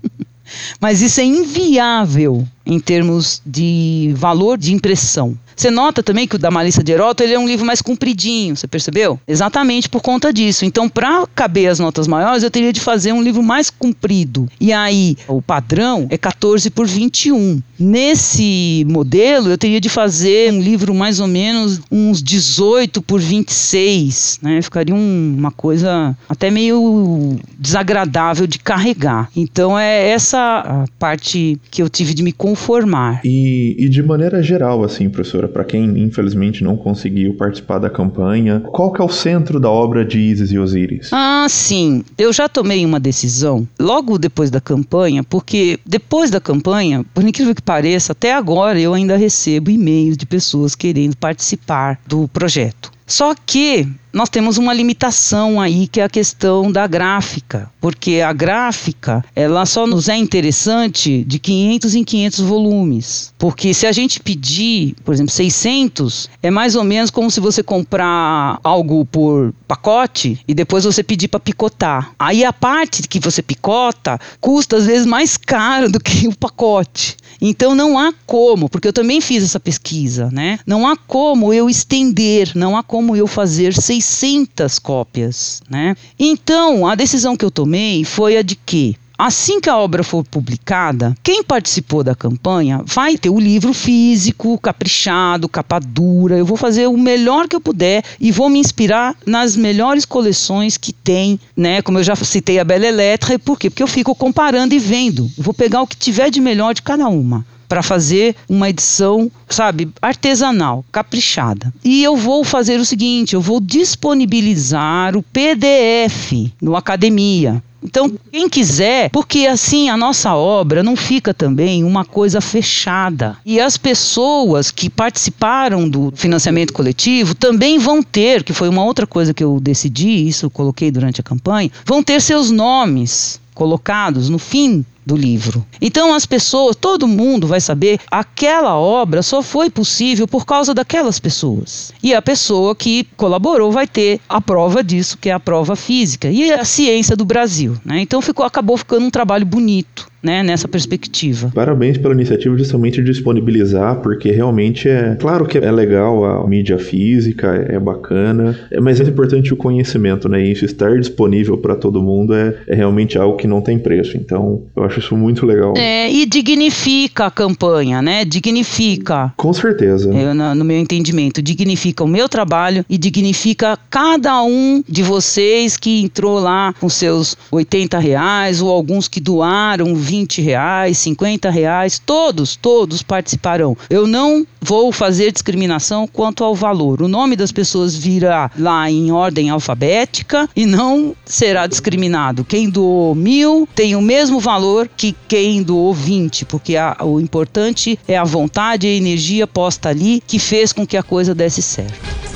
[0.80, 5.38] Mas isso é inviável em termos de valor de impressão.
[5.56, 8.56] Você nota também que o da Malícia de Heródoto ele é um livro mais compridinho,
[8.56, 9.20] você percebeu?
[9.28, 10.66] Exatamente por conta disso.
[10.66, 14.50] Então, para caber as notas maiores, eu teria de fazer um livro mais comprido.
[14.60, 17.62] E aí, o padrão é 14 por 21.
[17.80, 24.40] Nesse modelo, eu teria de fazer um livro mais ou menos uns 18 por 26,
[24.42, 24.62] né?
[24.62, 29.30] Ficaria um, uma coisa até meio desagradável de carregar.
[29.36, 33.22] Então, é essa a parte que eu tive de me conformar.
[33.24, 38.62] E, e de maneira geral, assim, professor, para quem infelizmente não conseguiu participar da campanha.
[38.72, 41.10] Qual que é o centro da obra de Isis e Osíris?
[41.12, 42.04] Ah, sim.
[42.18, 47.56] Eu já tomei uma decisão logo depois da campanha, porque depois da campanha, por incrível
[47.56, 52.92] que pareça, até agora eu ainda recebo e-mails de pessoas querendo participar do projeto.
[53.06, 58.32] Só que nós temos uma limitação aí que é a questão da gráfica, porque a
[58.32, 64.20] gráfica ela só nos é interessante de 500 em 500 volumes, porque se a gente
[64.20, 70.40] pedir, por exemplo, 600, é mais ou menos como se você comprar algo por pacote
[70.48, 72.12] e depois você pedir para picotar.
[72.20, 77.18] Aí a parte que você picota custa às vezes mais caro do que o pacote.
[77.42, 80.60] Então não há como, porque eu também fiz essa pesquisa, né?
[80.68, 85.96] Não há como eu estender, não há como eu fazer 600 600 cópias, né?
[86.20, 90.26] Então, a decisão que eu tomei foi a de que Assim que a obra for
[90.26, 96.36] publicada, quem participou da campanha vai ter o livro físico, caprichado, capa dura.
[96.36, 100.78] Eu vou fazer o melhor que eu puder e vou me inspirar nas melhores coleções
[100.78, 101.82] que tem, né?
[101.84, 103.70] Como eu já citei a Bela Elétrica, por quê?
[103.70, 105.30] Porque eu fico comparando e vendo.
[105.38, 109.32] Eu vou pegar o que tiver de melhor de cada uma para fazer uma edição,
[109.50, 111.74] sabe, artesanal, caprichada.
[111.84, 117.64] E eu vou fazer o seguinte, eu vou disponibilizar o PDF no Academia.
[117.84, 123.38] Então, quem quiser, porque assim a nossa obra não fica também uma coisa fechada.
[123.44, 129.08] E as pessoas que participaram do financiamento coletivo também vão ter, que foi uma outra
[129.08, 134.30] coisa que eu decidi, isso eu coloquei durante a campanha, vão ter seus nomes colocados
[134.30, 135.66] no fim do livro.
[135.82, 141.20] Então as pessoas, todo mundo vai saber, aquela obra só foi possível por causa daquelas
[141.20, 141.94] pessoas.
[142.02, 146.30] E a pessoa que colaborou vai ter a prova disso, que é a prova física
[146.30, 148.00] e a ciência do Brasil, né?
[148.00, 151.52] Então ficou acabou ficando um trabalho bonito né, nessa perspectiva.
[151.54, 156.78] Parabéns pela iniciativa justamente de disponibilizar, porque realmente é claro que é legal a mídia
[156.78, 160.44] física, é bacana, é, mas é importante o conhecimento, né?
[160.44, 164.16] E isso estar disponível para todo mundo é, é, realmente algo que não tem preço.
[164.16, 165.74] Então, eu acho isso muito legal.
[165.76, 168.24] É, e dignifica a campanha, né?
[168.24, 169.34] Dignifica.
[169.36, 170.10] Com certeza.
[170.14, 176.04] Eu, no meu entendimento, dignifica o meu trabalho e dignifica cada um de vocês que
[176.04, 182.56] entrou lá com seus 80 reais ou alguns que doaram 20 reais, 50 reais, todos,
[182.56, 183.76] todos participarão.
[183.90, 187.02] Eu não vou fazer discriminação quanto ao valor.
[187.02, 192.46] O nome das pessoas virá lá em ordem alfabética e não será discriminado.
[192.46, 197.98] Quem doou mil tem o mesmo valor que quem doou 20, porque a, o importante
[198.08, 201.64] é a vontade e a energia posta ali que fez com que a coisa desse
[201.64, 202.33] certo.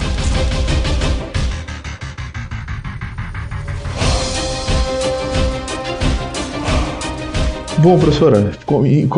[7.79, 8.51] Bom, professora,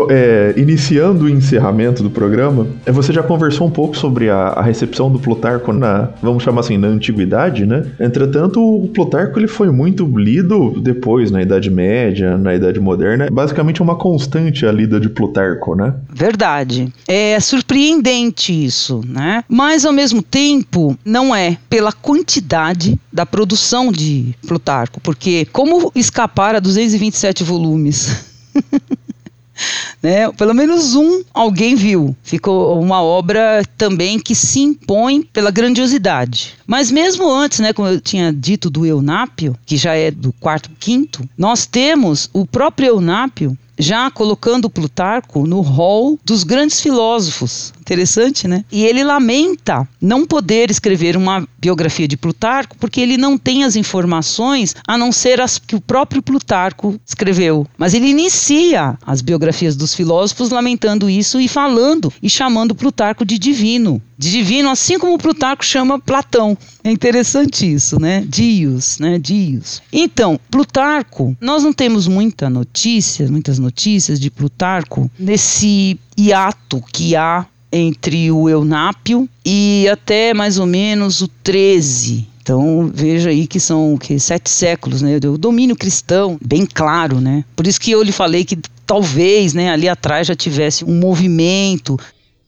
[0.09, 5.09] é, iniciando o encerramento do programa, é, você já conversou um pouco sobre a, recepção
[5.09, 7.85] do Plutarco na, vamos chamar assim, na antiguidade, né?
[7.99, 13.29] Entretanto, o Plutarco ele foi muito lido depois, na Idade Média, na Idade Moderna.
[13.31, 15.93] Basicamente uma constante a lida de Plutarco, né?
[16.13, 16.93] Verdade.
[17.07, 19.41] É surpreendente isso, né?
[19.47, 26.55] Mas ao mesmo tempo, não é pela quantidade da produção de Plutarco, porque como escapar
[26.55, 28.25] a 227 volumes?
[30.01, 30.31] né?
[30.31, 32.15] Pelo menos um alguém viu.
[32.23, 36.53] Ficou uma obra também que se impõe pela grandiosidade.
[36.65, 40.69] Mas mesmo antes, né, como eu tinha dito do Eunápio, que já é do quarto,
[40.79, 47.73] quinto, nós temos o próprio Eunápio já colocando Plutarco no rol dos grandes filósofos.
[47.79, 48.65] Interessante, né?
[48.69, 53.75] E ele lamenta não poder escrever uma biografia de Plutarco porque ele não tem as
[53.75, 57.65] informações a não ser as que o próprio Plutarco escreveu.
[57.77, 63.39] Mas ele inicia as biografias dos filósofos lamentando isso e falando e chamando Plutarco de
[63.39, 64.01] divino.
[64.19, 66.57] De divino, assim como Plutarco chama Platão.
[66.83, 68.21] É interessante isso, né?
[68.27, 69.17] Dios, né?
[69.17, 69.81] Dios.
[69.93, 77.45] Então, Plutarco, nós não temos muita notícia, muitas notícias de Plutarco nesse hiato que há
[77.71, 82.27] entre o Eunápio e até mais ou menos o 13.
[82.41, 85.17] Então veja aí que são que sete séculos, né?
[85.17, 87.45] O domínio cristão, bem claro, né?
[87.55, 91.97] Por isso que eu lhe falei que talvez, né, ali atrás já tivesse um movimento.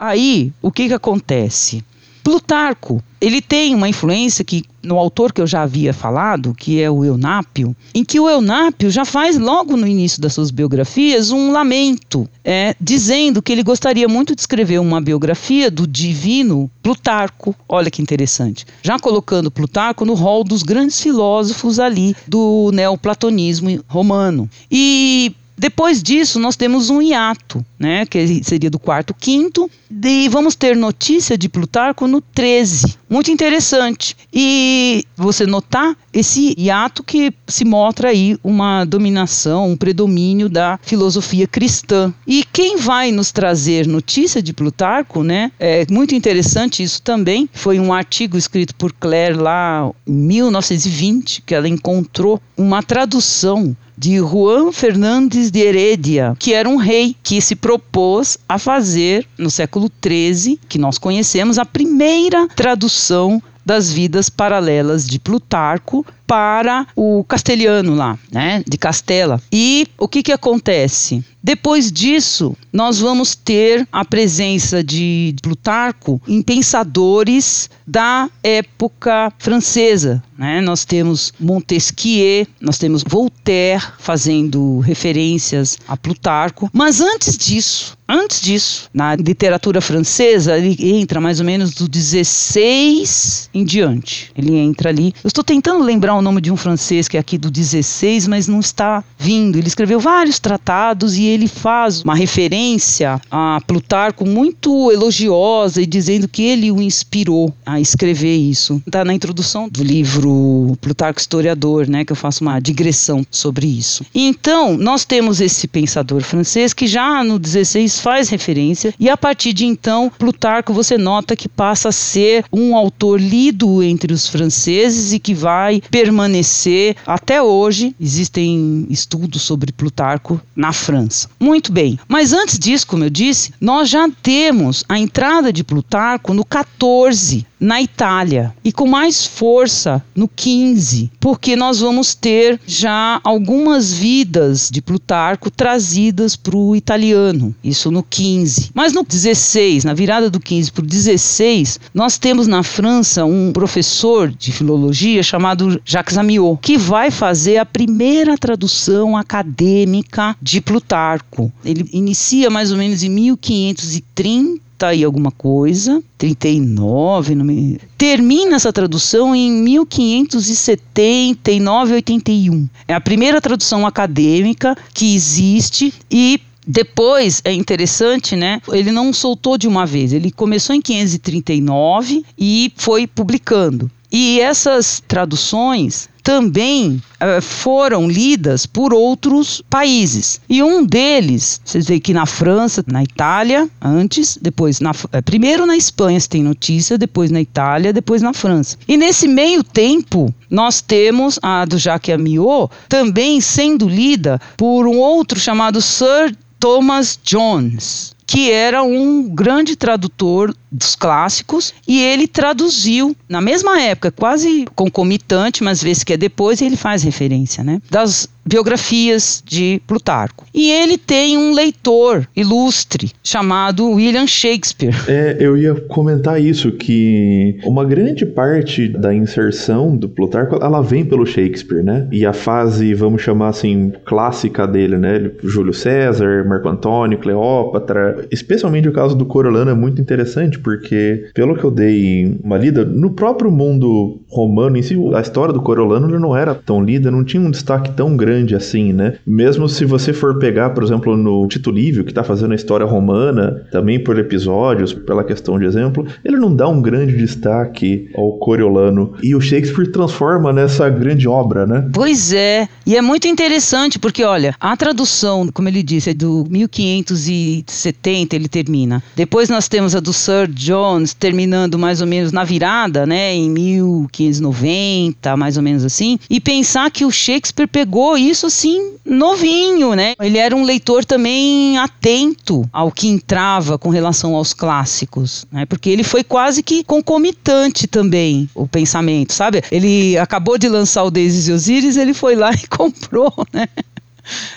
[0.01, 1.85] Aí, o que que acontece?
[2.23, 6.89] Plutarco, ele tem uma influência que no autor que eu já havia falado, que é
[6.89, 11.51] o Eunápio, em que o Eunápio já faz logo no início das suas biografias um
[11.51, 17.55] lamento, é, dizendo que ele gostaria muito de escrever uma biografia do divino Plutarco.
[17.69, 18.65] Olha que interessante.
[18.81, 24.49] Já colocando Plutarco no rol dos grandes filósofos ali do neoplatonismo romano.
[24.71, 29.70] E depois disso, nós temos um hiato, né, que seria do quarto quinto,
[30.03, 32.95] e vamos ter notícia de Plutarco no 13.
[33.07, 34.18] Muito interessante.
[34.34, 41.45] E você notar esse hiato que se mostra aí uma dominação, um predomínio da filosofia
[41.45, 42.12] cristã.
[42.26, 45.51] E quem vai nos trazer notícia de Plutarco, né?
[45.59, 47.47] É muito interessante isso também.
[47.53, 54.17] Foi um artigo escrito por Claire lá em 1920 que ela encontrou uma tradução de
[54.17, 59.91] Juan Fernandes de Heredia, que era um rei que se propôs a fazer, no século
[60.03, 67.93] XIII, que nós conhecemos, a primeira tradução das vidas paralelas de Plutarco para o castelhano
[67.93, 69.41] lá, né, de Castela.
[69.51, 71.21] E o que que acontece?
[71.43, 80.23] Depois disso, nós vamos ter a presença de Plutarco em pensadores da época francesa.
[80.38, 80.61] Né?
[80.61, 86.69] Nós temos Montesquieu, nós temos Voltaire fazendo referências a Plutarco.
[86.71, 93.49] Mas antes disso, antes disso, na literatura francesa, ele entra mais ou menos do 16
[93.51, 94.32] em diante.
[94.38, 95.13] Ele entra ali.
[95.23, 98.47] Eu estou tentando lembrar o nome de um francês que é aqui do 16, mas
[98.47, 99.57] não está vindo.
[99.57, 106.28] Ele escreveu vários tratados e ele faz uma referência a Plutarco muito elogiosa e dizendo
[106.28, 108.82] que ele o inspirou a escrever isso.
[108.86, 114.05] Está na introdução do livro Plutarco Historiador, né, que eu faço uma digressão sobre isso.
[114.13, 119.53] Então, nós temos esse pensador francês que já no 16 faz referência e a partir
[119.53, 125.13] de então, Plutarco você nota que passa a ser um autor lido entre os franceses
[125.13, 127.95] e que vai permanecer até hoje.
[127.99, 131.29] Existem estudos sobre Plutarco na França.
[131.39, 136.33] Muito bem, mas antes disso, como eu disse, nós já temos a entrada de Plutarco
[136.33, 143.22] no 14 na Itália e com mais força no 15, porque nós vamos ter já
[143.24, 148.72] algumas vidas de Plutarco trazidas para o italiano, isso no 15.
[148.74, 153.53] Mas no 16, na virada do 15 para o 16, nós temos na França um
[153.53, 161.51] professor de filologia chamado Jacques Amiot, que vai fazer a primeira tradução acadêmica de Plutarco.
[161.64, 167.79] Ele inicia mais ou menos em 1530 e alguma coisa, 39, não me...
[167.97, 172.67] termina essa tradução em 1579, 81.
[172.88, 178.61] É a primeira tradução acadêmica que existe e depois é interessante, né?
[178.71, 183.89] Ele não soltou de uma vez, ele começou em 539 e foi publicando.
[184.12, 190.39] E essas traduções também uh, foram lidas por outros países.
[190.49, 195.66] E um deles, vocês veem que na França, na Itália, antes, depois na, uh, primeiro
[195.66, 198.78] na Espanha se tem notícia, depois na Itália, depois na França.
[198.88, 204.97] E nesse meio tempo, nós temos a do Jacques Amiot também sendo lida por um
[204.97, 213.15] outro chamado Sir Thomas Jones que era um grande tradutor dos clássicos e ele traduziu
[213.28, 217.82] na mesma época, quase concomitante, mas vê que é depois, ele faz referência, né?
[217.89, 220.45] Das biografias de Plutarco.
[220.53, 224.93] E ele tem um leitor ilustre chamado William Shakespeare.
[225.07, 231.05] É, eu ia comentar isso, que uma grande parte da inserção do Plutarco, ela vem
[231.05, 232.07] pelo Shakespeare, né?
[232.11, 235.32] E a fase, vamos chamar assim, clássica dele, né?
[235.43, 241.55] Júlio César, Marco Antônio, Cleópatra, especialmente o caso do Corolano é muito interessante, porque pelo
[241.55, 246.07] que eu dei uma lida, no próprio mundo romano em si, a história do Corolano
[246.20, 249.16] não era tão lida, não tinha um destaque tão grande assim, né?
[249.26, 252.86] Mesmo se você for pegar, por exemplo, no Tito Livio, que tá fazendo a história
[252.86, 258.34] romana, também por episódios, pela questão de exemplo, ele não dá um grande destaque ao
[258.38, 259.14] Coriolano.
[259.22, 261.89] E o Shakespeare transforma nessa grande obra, né?
[261.93, 262.68] Pois é.
[262.86, 268.47] E é muito interessante, porque, olha, a tradução, como ele disse, é do 1570, ele
[268.47, 269.03] termina.
[269.16, 273.33] Depois nós temos a do Sir Jones, terminando mais ou menos na virada, né?
[273.33, 276.19] Em 1590, mais ou menos assim.
[276.29, 280.13] E pensar que o Shakespeare pegou isso assim novinho, né?
[280.19, 285.65] Ele era um leitor também atento ao que entrava com relação aos clássicos, né?
[285.65, 289.63] Porque ele foi quase que concomitante também o pensamento, sabe?
[289.71, 293.67] Ele acabou de lançar o Daisy e Osiris, ele foi lá e comprou, né?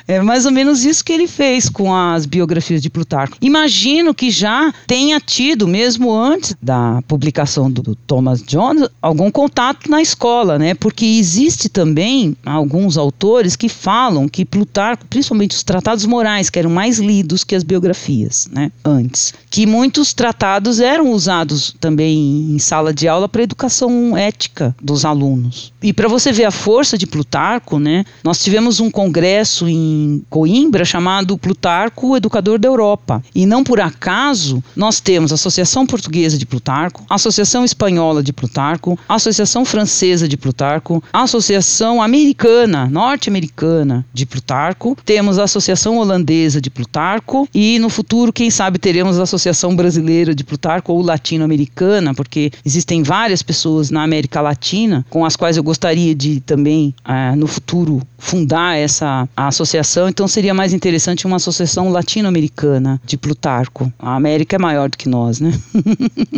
[0.07, 3.37] É mais ou menos isso que ele fez com as biografias de Plutarco.
[3.41, 10.01] Imagino que já tenha tido, mesmo antes da publicação do, Thomas Jones, algum contato na
[10.03, 10.75] escola, né?
[10.75, 16.71] Porque existe também alguns autores que falam que Plutarco, principalmente os tratados morais, que eram
[16.71, 18.71] mais lidos que as biografias, né?
[18.85, 19.33] Antes.
[19.51, 25.73] Que muitos tratados eram usados também em sala de aula para educação ética dos alunos.
[25.83, 28.05] E para você ver a força de Plutarco, né?
[28.23, 33.23] Nós tivemos um congresso em Coimbra chamado Plutarco, Educador da Europa.
[33.35, 38.33] E não por acaso nós temos a Associação Portuguesa de Plutarco, a Associação Espanhola de
[38.33, 45.99] Plutarco, a Associação Francesa de Plutarco, a Associação Americana, Norte-Americana de Plutarco, temos a Associação
[45.99, 51.03] Holandesa de Plutarco e no futuro, quem sabe, teremos a Associação Brasileira de Plutarco ou
[51.03, 56.95] Latino-Americana, porque existem várias pessoas na América Latina com as quais eu gostaria de também,
[57.07, 63.93] eh, no futuro, fundar essa associação, então seria mais interessante uma associação latino-americana de Plutarco.
[63.99, 65.53] A América é maior do que nós, né?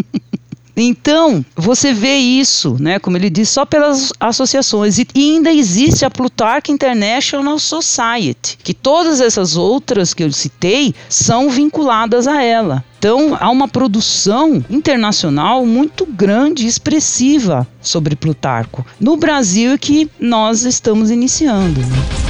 [0.78, 4.98] Então, você vê isso, né, como ele diz, só pelas associações.
[4.98, 11.48] E ainda existe a Plutarch International Society, que todas essas outras que eu citei são
[11.48, 12.84] vinculadas a ela.
[12.98, 18.84] Então, há uma produção internacional muito grande e expressiva sobre Plutarco.
[19.00, 21.80] No Brasil é que nós estamos iniciando.
[21.80, 22.25] Né?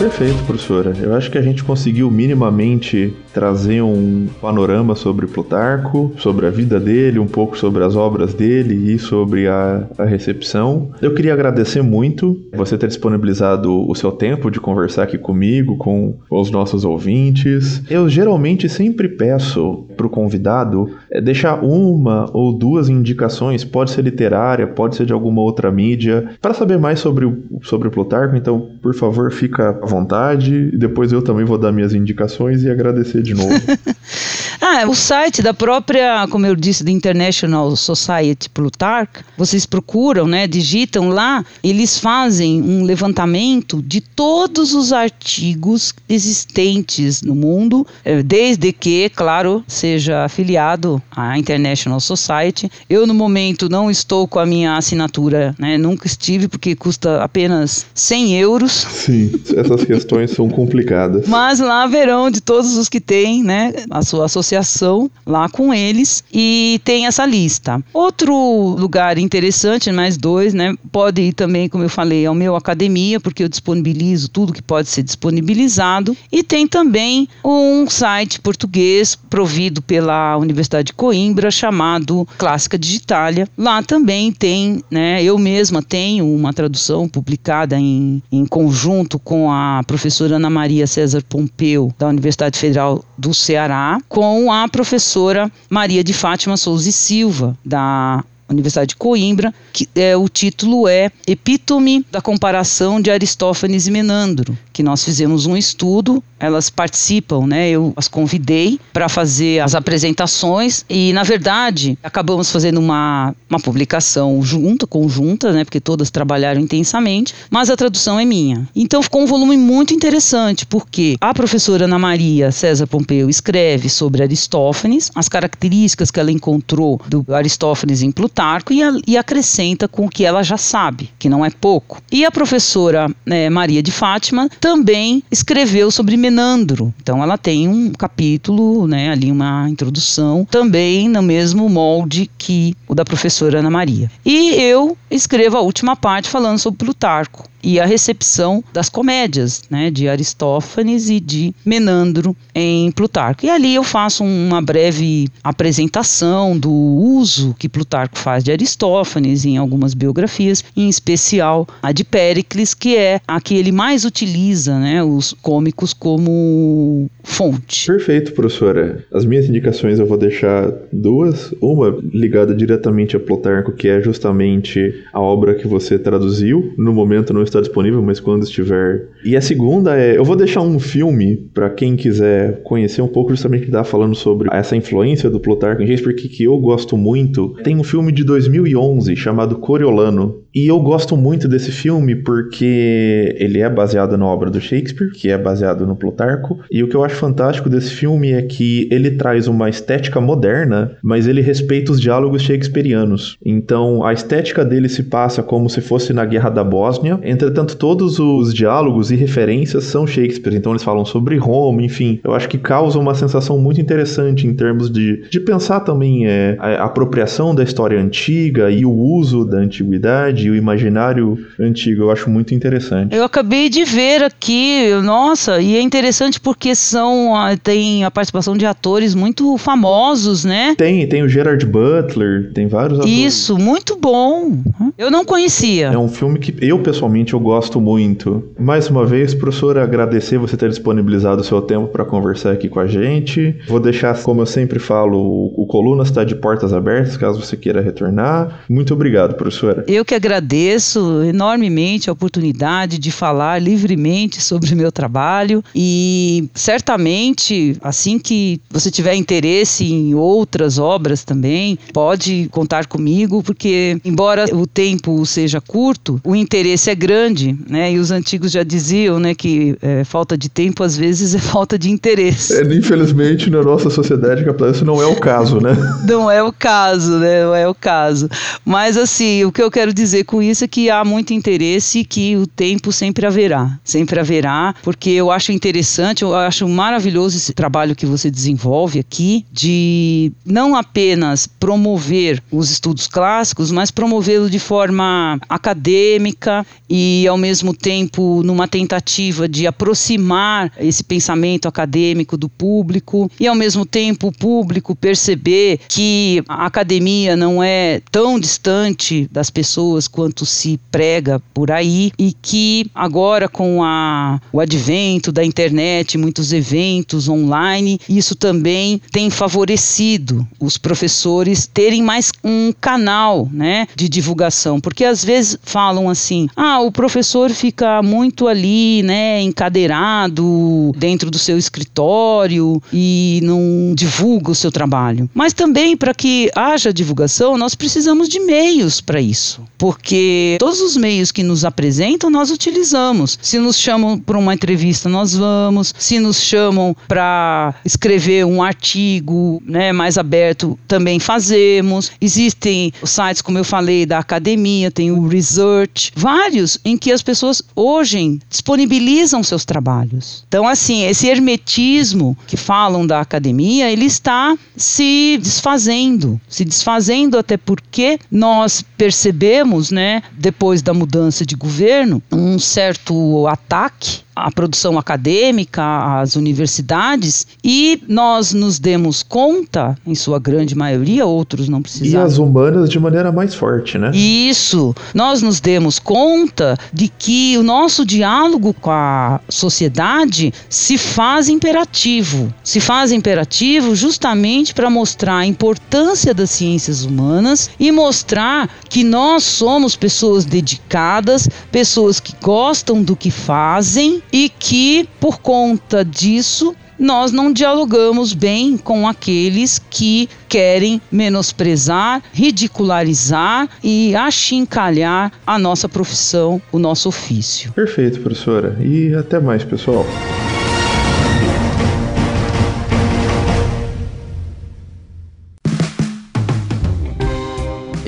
[0.00, 0.94] Perfeito, professora.
[0.98, 6.80] Eu acho que a gente conseguiu minimamente trazer um panorama sobre Plutarco, sobre a vida
[6.80, 10.90] dele, um pouco sobre as obras dele e sobre a, a recepção.
[11.02, 16.14] Eu queria agradecer muito você ter disponibilizado o seu tempo de conversar aqui comigo, com
[16.30, 17.82] os nossos ouvintes.
[17.90, 24.02] Eu geralmente sempre peço para o convidado é, deixar uma ou duas indicações, pode ser
[24.02, 27.30] literária, pode ser de alguma outra mídia, para saber mais sobre
[27.62, 28.34] sobre Plutarco.
[28.34, 30.70] Então, por favor, fica vontade.
[30.76, 33.50] Depois eu também vou dar minhas indicações e agradecer de novo.
[34.60, 40.46] ah, o site da própria, como eu disse, da International Society Plutarch, vocês procuram, né,
[40.46, 48.72] digitam lá, eles fazem um levantamento de todos os artigos existentes no mundo, eh, desde
[48.72, 52.70] que, claro, seja afiliado à International Society.
[52.88, 57.86] Eu, no momento, não estou com a minha assinatura, né, nunca estive, porque custa apenas
[57.94, 58.72] 100 euros.
[58.72, 61.26] Sim, essas essas questões são complicadas.
[61.26, 66.22] Mas lá verão de todos os que têm, né, a sua associação lá com eles
[66.32, 67.82] e tem essa lista.
[67.92, 68.34] Outro
[68.78, 73.42] lugar interessante, mais dois, né, pode ir também, como eu falei, ao meu academia, porque
[73.42, 80.36] eu disponibilizo tudo que pode ser disponibilizado e tem também um site português provido pela
[80.36, 83.48] Universidade de Coimbra chamado Clássica Digitalia.
[83.56, 89.69] Lá também tem, né, eu mesma tenho uma tradução publicada em, em conjunto com a
[89.70, 96.02] da professora Ana Maria César Pompeu, da Universidade Federal do Ceará, com a professora Maria
[96.02, 102.04] de Fátima Souza e Silva, da Universidade de Coimbra, que é, o título é Epítome
[102.10, 107.70] da comparação de Aristófanes e Menandro, que nós fizemos um estudo, elas participam, né?
[107.70, 114.42] Eu as convidei para fazer as apresentações e, na verdade, acabamos fazendo uma, uma publicação
[114.42, 115.64] junta, conjunta, né?
[115.64, 118.68] Porque todas trabalharam intensamente, mas a tradução é minha.
[118.74, 124.22] Então ficou um volume muito interessante, porque a professora Ana Maria César Pompeu escreve sobre
[124.22, 129.86] Aristófanes, as características que ela encontrou do Aristófanes em Plutarco, Plutarco e, a, e, acrescenta
[129.86, 132.00] com o que ela já sabe, que não é pouco.
[132.10, 136.92] E a professora né, Maria de Fátima também escreveu sobre Menandro.
[137.02, 142.94] Então ela tem um capítulo, né, ali uma introdução, também no mesmo molde que o
[142.94, 144.10] da professora Ana Maria.
[144.24, 149.90] E eu escrevo a última parte falando sobre Plutarco e a recepção das comédias, né,
[149.90, 153.44] de Aristófanes e de Menandro em Plutarco.
[153.44, 159.56] E ali eu faço uma breve apresentação do uso que Plutarco faz de Aristófanes em
[159.56, 165.02] algumas biografias, em especial a de Péricles, que é a que ele mais utiliza, né,
[165.02, 167.86] os cômicos como fonte.
[167.86, 169.04] Perfeito, professora.
[169.12, 174.94] As minhas indicações eu vou deixar duas, uma ligada diretamente a Plutarco, que é justamente
[175.12, 179.08] a obra que você traduziu, no momento não está disponível, mas quando estiver.
[179.24, 183.30] E a segunda é, eu vou deixar um filme para quem quiser conhecer um pouco
[183.30, 187.54] justamente que dá falando sobre essa influência do Plutarco em Shakespeare que eu gosto muito.
[187.62, 193.60] Tem um filme de 2011 chamado Coriolano, e eu gosto muito desse filme porque ele
[193.60, 196.58] é baseado na obra do Shakespeare, que é baseado no Plutarco.
[196.70, 200.96] E o que eu acho fantástico desse filme é que ele traz uma estética moderna,
[201.02, 203.36] mas ele respeita os diálogos shakespearianos.
[203.44, 207.18] Então a estética dele se passa como se fosse na Guerra da Bósnia.
[207.22, 210.56] Entretanto, todos os diálogos e referências são Shakespeare.
[210.56, 212.20] Então eles falam sobre Roma, enfim.
[212.24, 216.56] Eu acho que causa uma sensação muito interessante em termos de, de pensar também é,
[216.58, 222.04] a apropriação da história antiga e o uso da antiguidade o imaginário antigo.
[222.04, 223.14] Eu acho muito interessante.
[223.14, 228.56] Eu acabei de ver aqui, nossa, e é interessante porque são ah, tem a participação
[228.56, 230.74] de atores muito famosos, né?
[230.78, 233.14] Tem, tem o Gerard Butler, tem vários atores.
[233.14, 234.58] Isso, muito bom.
[234.96, 235.88] Eu não conhecia.
[235.88, 238.50] É um filme que eu pessoalmente eu gosto muito.
[238.58, 242.80] Mais uma vez, professora, agradecer você ter disponibilizado o seu tempo para conversar aqui com
[242.80, 243.56] a gente.
[243.66, 247.56] Vou deixar, como eu sempre falo, o, o Coluna está de portas abertas, caso você
[247.56, 248.60] queira retornar.
[248.68, 249.84] Muito obrigado, professora.
[249.86, 256.48] Eu que agradeço agradeço enormemente a oportunidade de falar livremente sobre o meu trabalho e
[256.54, 264.44] certamente assim que você tiver interesse em outras obras também, pode contar comigo, porque embora
[264.54, 267.92] o tempo seja curto, o interesse é grande, né?
[267.92, 271.76] E os antigos já diziam, né, que é, falta de tempo às vezes é falta
[271.76, 272.54] de interesse.
[272.54, 275.76] É, infelizmente na nossa sociedade capitalista isso não é o caso, né?
[276.06, 277.42] Não é o caso, né?
[277.44, 278.28] Não é o caso.
[278.64, 282.04] Mas assim, o que eu quero dizer dizer com isso é que há muito interesse
[282.04, 283.78] que o tempo sempre haverá.
[283.84, 289.44] Sempre haverá, porque eu acho interessante, eu acho maravilhoso esse trabalho que você desenvolve aqui,
[289.52, 297.74] de não apenas promover os estudos clássicos, mas promovê-lo de forma acadêmica e, ao mesmo
[297.74, 304.32] tempo, numa tentativa de aproximar esse pensamento acadêmico do público e, ao mesmo tempo, o
[304.32, 311.70] público perceber que a academia não é tão distante das pessoas quanto se prega por
[311.70, 319.00] aí e que agora com a, o advento da internet, muitos eventos online, isso também
[319.12, 326.08] tem favorecido os professores terem mais um canal, né, de divulgação, porque às vezes falam
[326.08, 333.94] assim: "Ah, o professor fica muito ali, né, encadeirado dentro do seu escritório e não
[333.94, 335.28] divulga o seu trabalho".
[335.34, 339.62] Mas também para que haja divulgação, nós precisamos de meios para isso.
[339.78, 343.38] Porque porque todos os meios que nos apresentam nós utilizamos.
[343.40, 345.94] Se nos chamam para uma entrevista, nós vamos.
[345.98, 352.12] Se nos chamam para escrever um artigo né, mais aberto, também fazemos.
[352.18, 357.62] Existem sites, como eu falei, da academia, tem o Research, vários em que as pessoas
[357.76, 360.44] hoje disponibilizam seus trabalhos.
[360.48, 367.56] Então, assim, esse hermetismo que falam da academia, ele está se desfazendo, se desfazendo até
[367.58, 375.82] porque nós percebemos né, depois da mudança de governo, um certo ataque a produção acadêmica,
[376.20, 382.24] as universidades, e nós nos demos conta, em sua grande maioria, outros não precisaram.
[382.24, 384.10] E as humanas de maneira mais forte, né?
[384.14, 384.94] Isso.
[385.14, 392.52] Nós nos demos conta de que o nosso diálogo com a sociedade se faz imperativo.
[392.62, 399.44] Se faz imperativo justamente para mostrar a importância das ciências humanas e mostrar que nós
[399.44, 407.32] somos pessoas dedicadas, pessoas que gostam do que fazem e que, por conta disso, nós
[407.32, 416.78] não dialogamos bem com aqueles que querem menosprezar, ridicularizar e achincalhar a nossa profissão, o
[416.78, 417.72] nosso ofício.
[417.72, 418.76] Perfeito, professora.
[418.80, 420.04] E até mais, pessoal.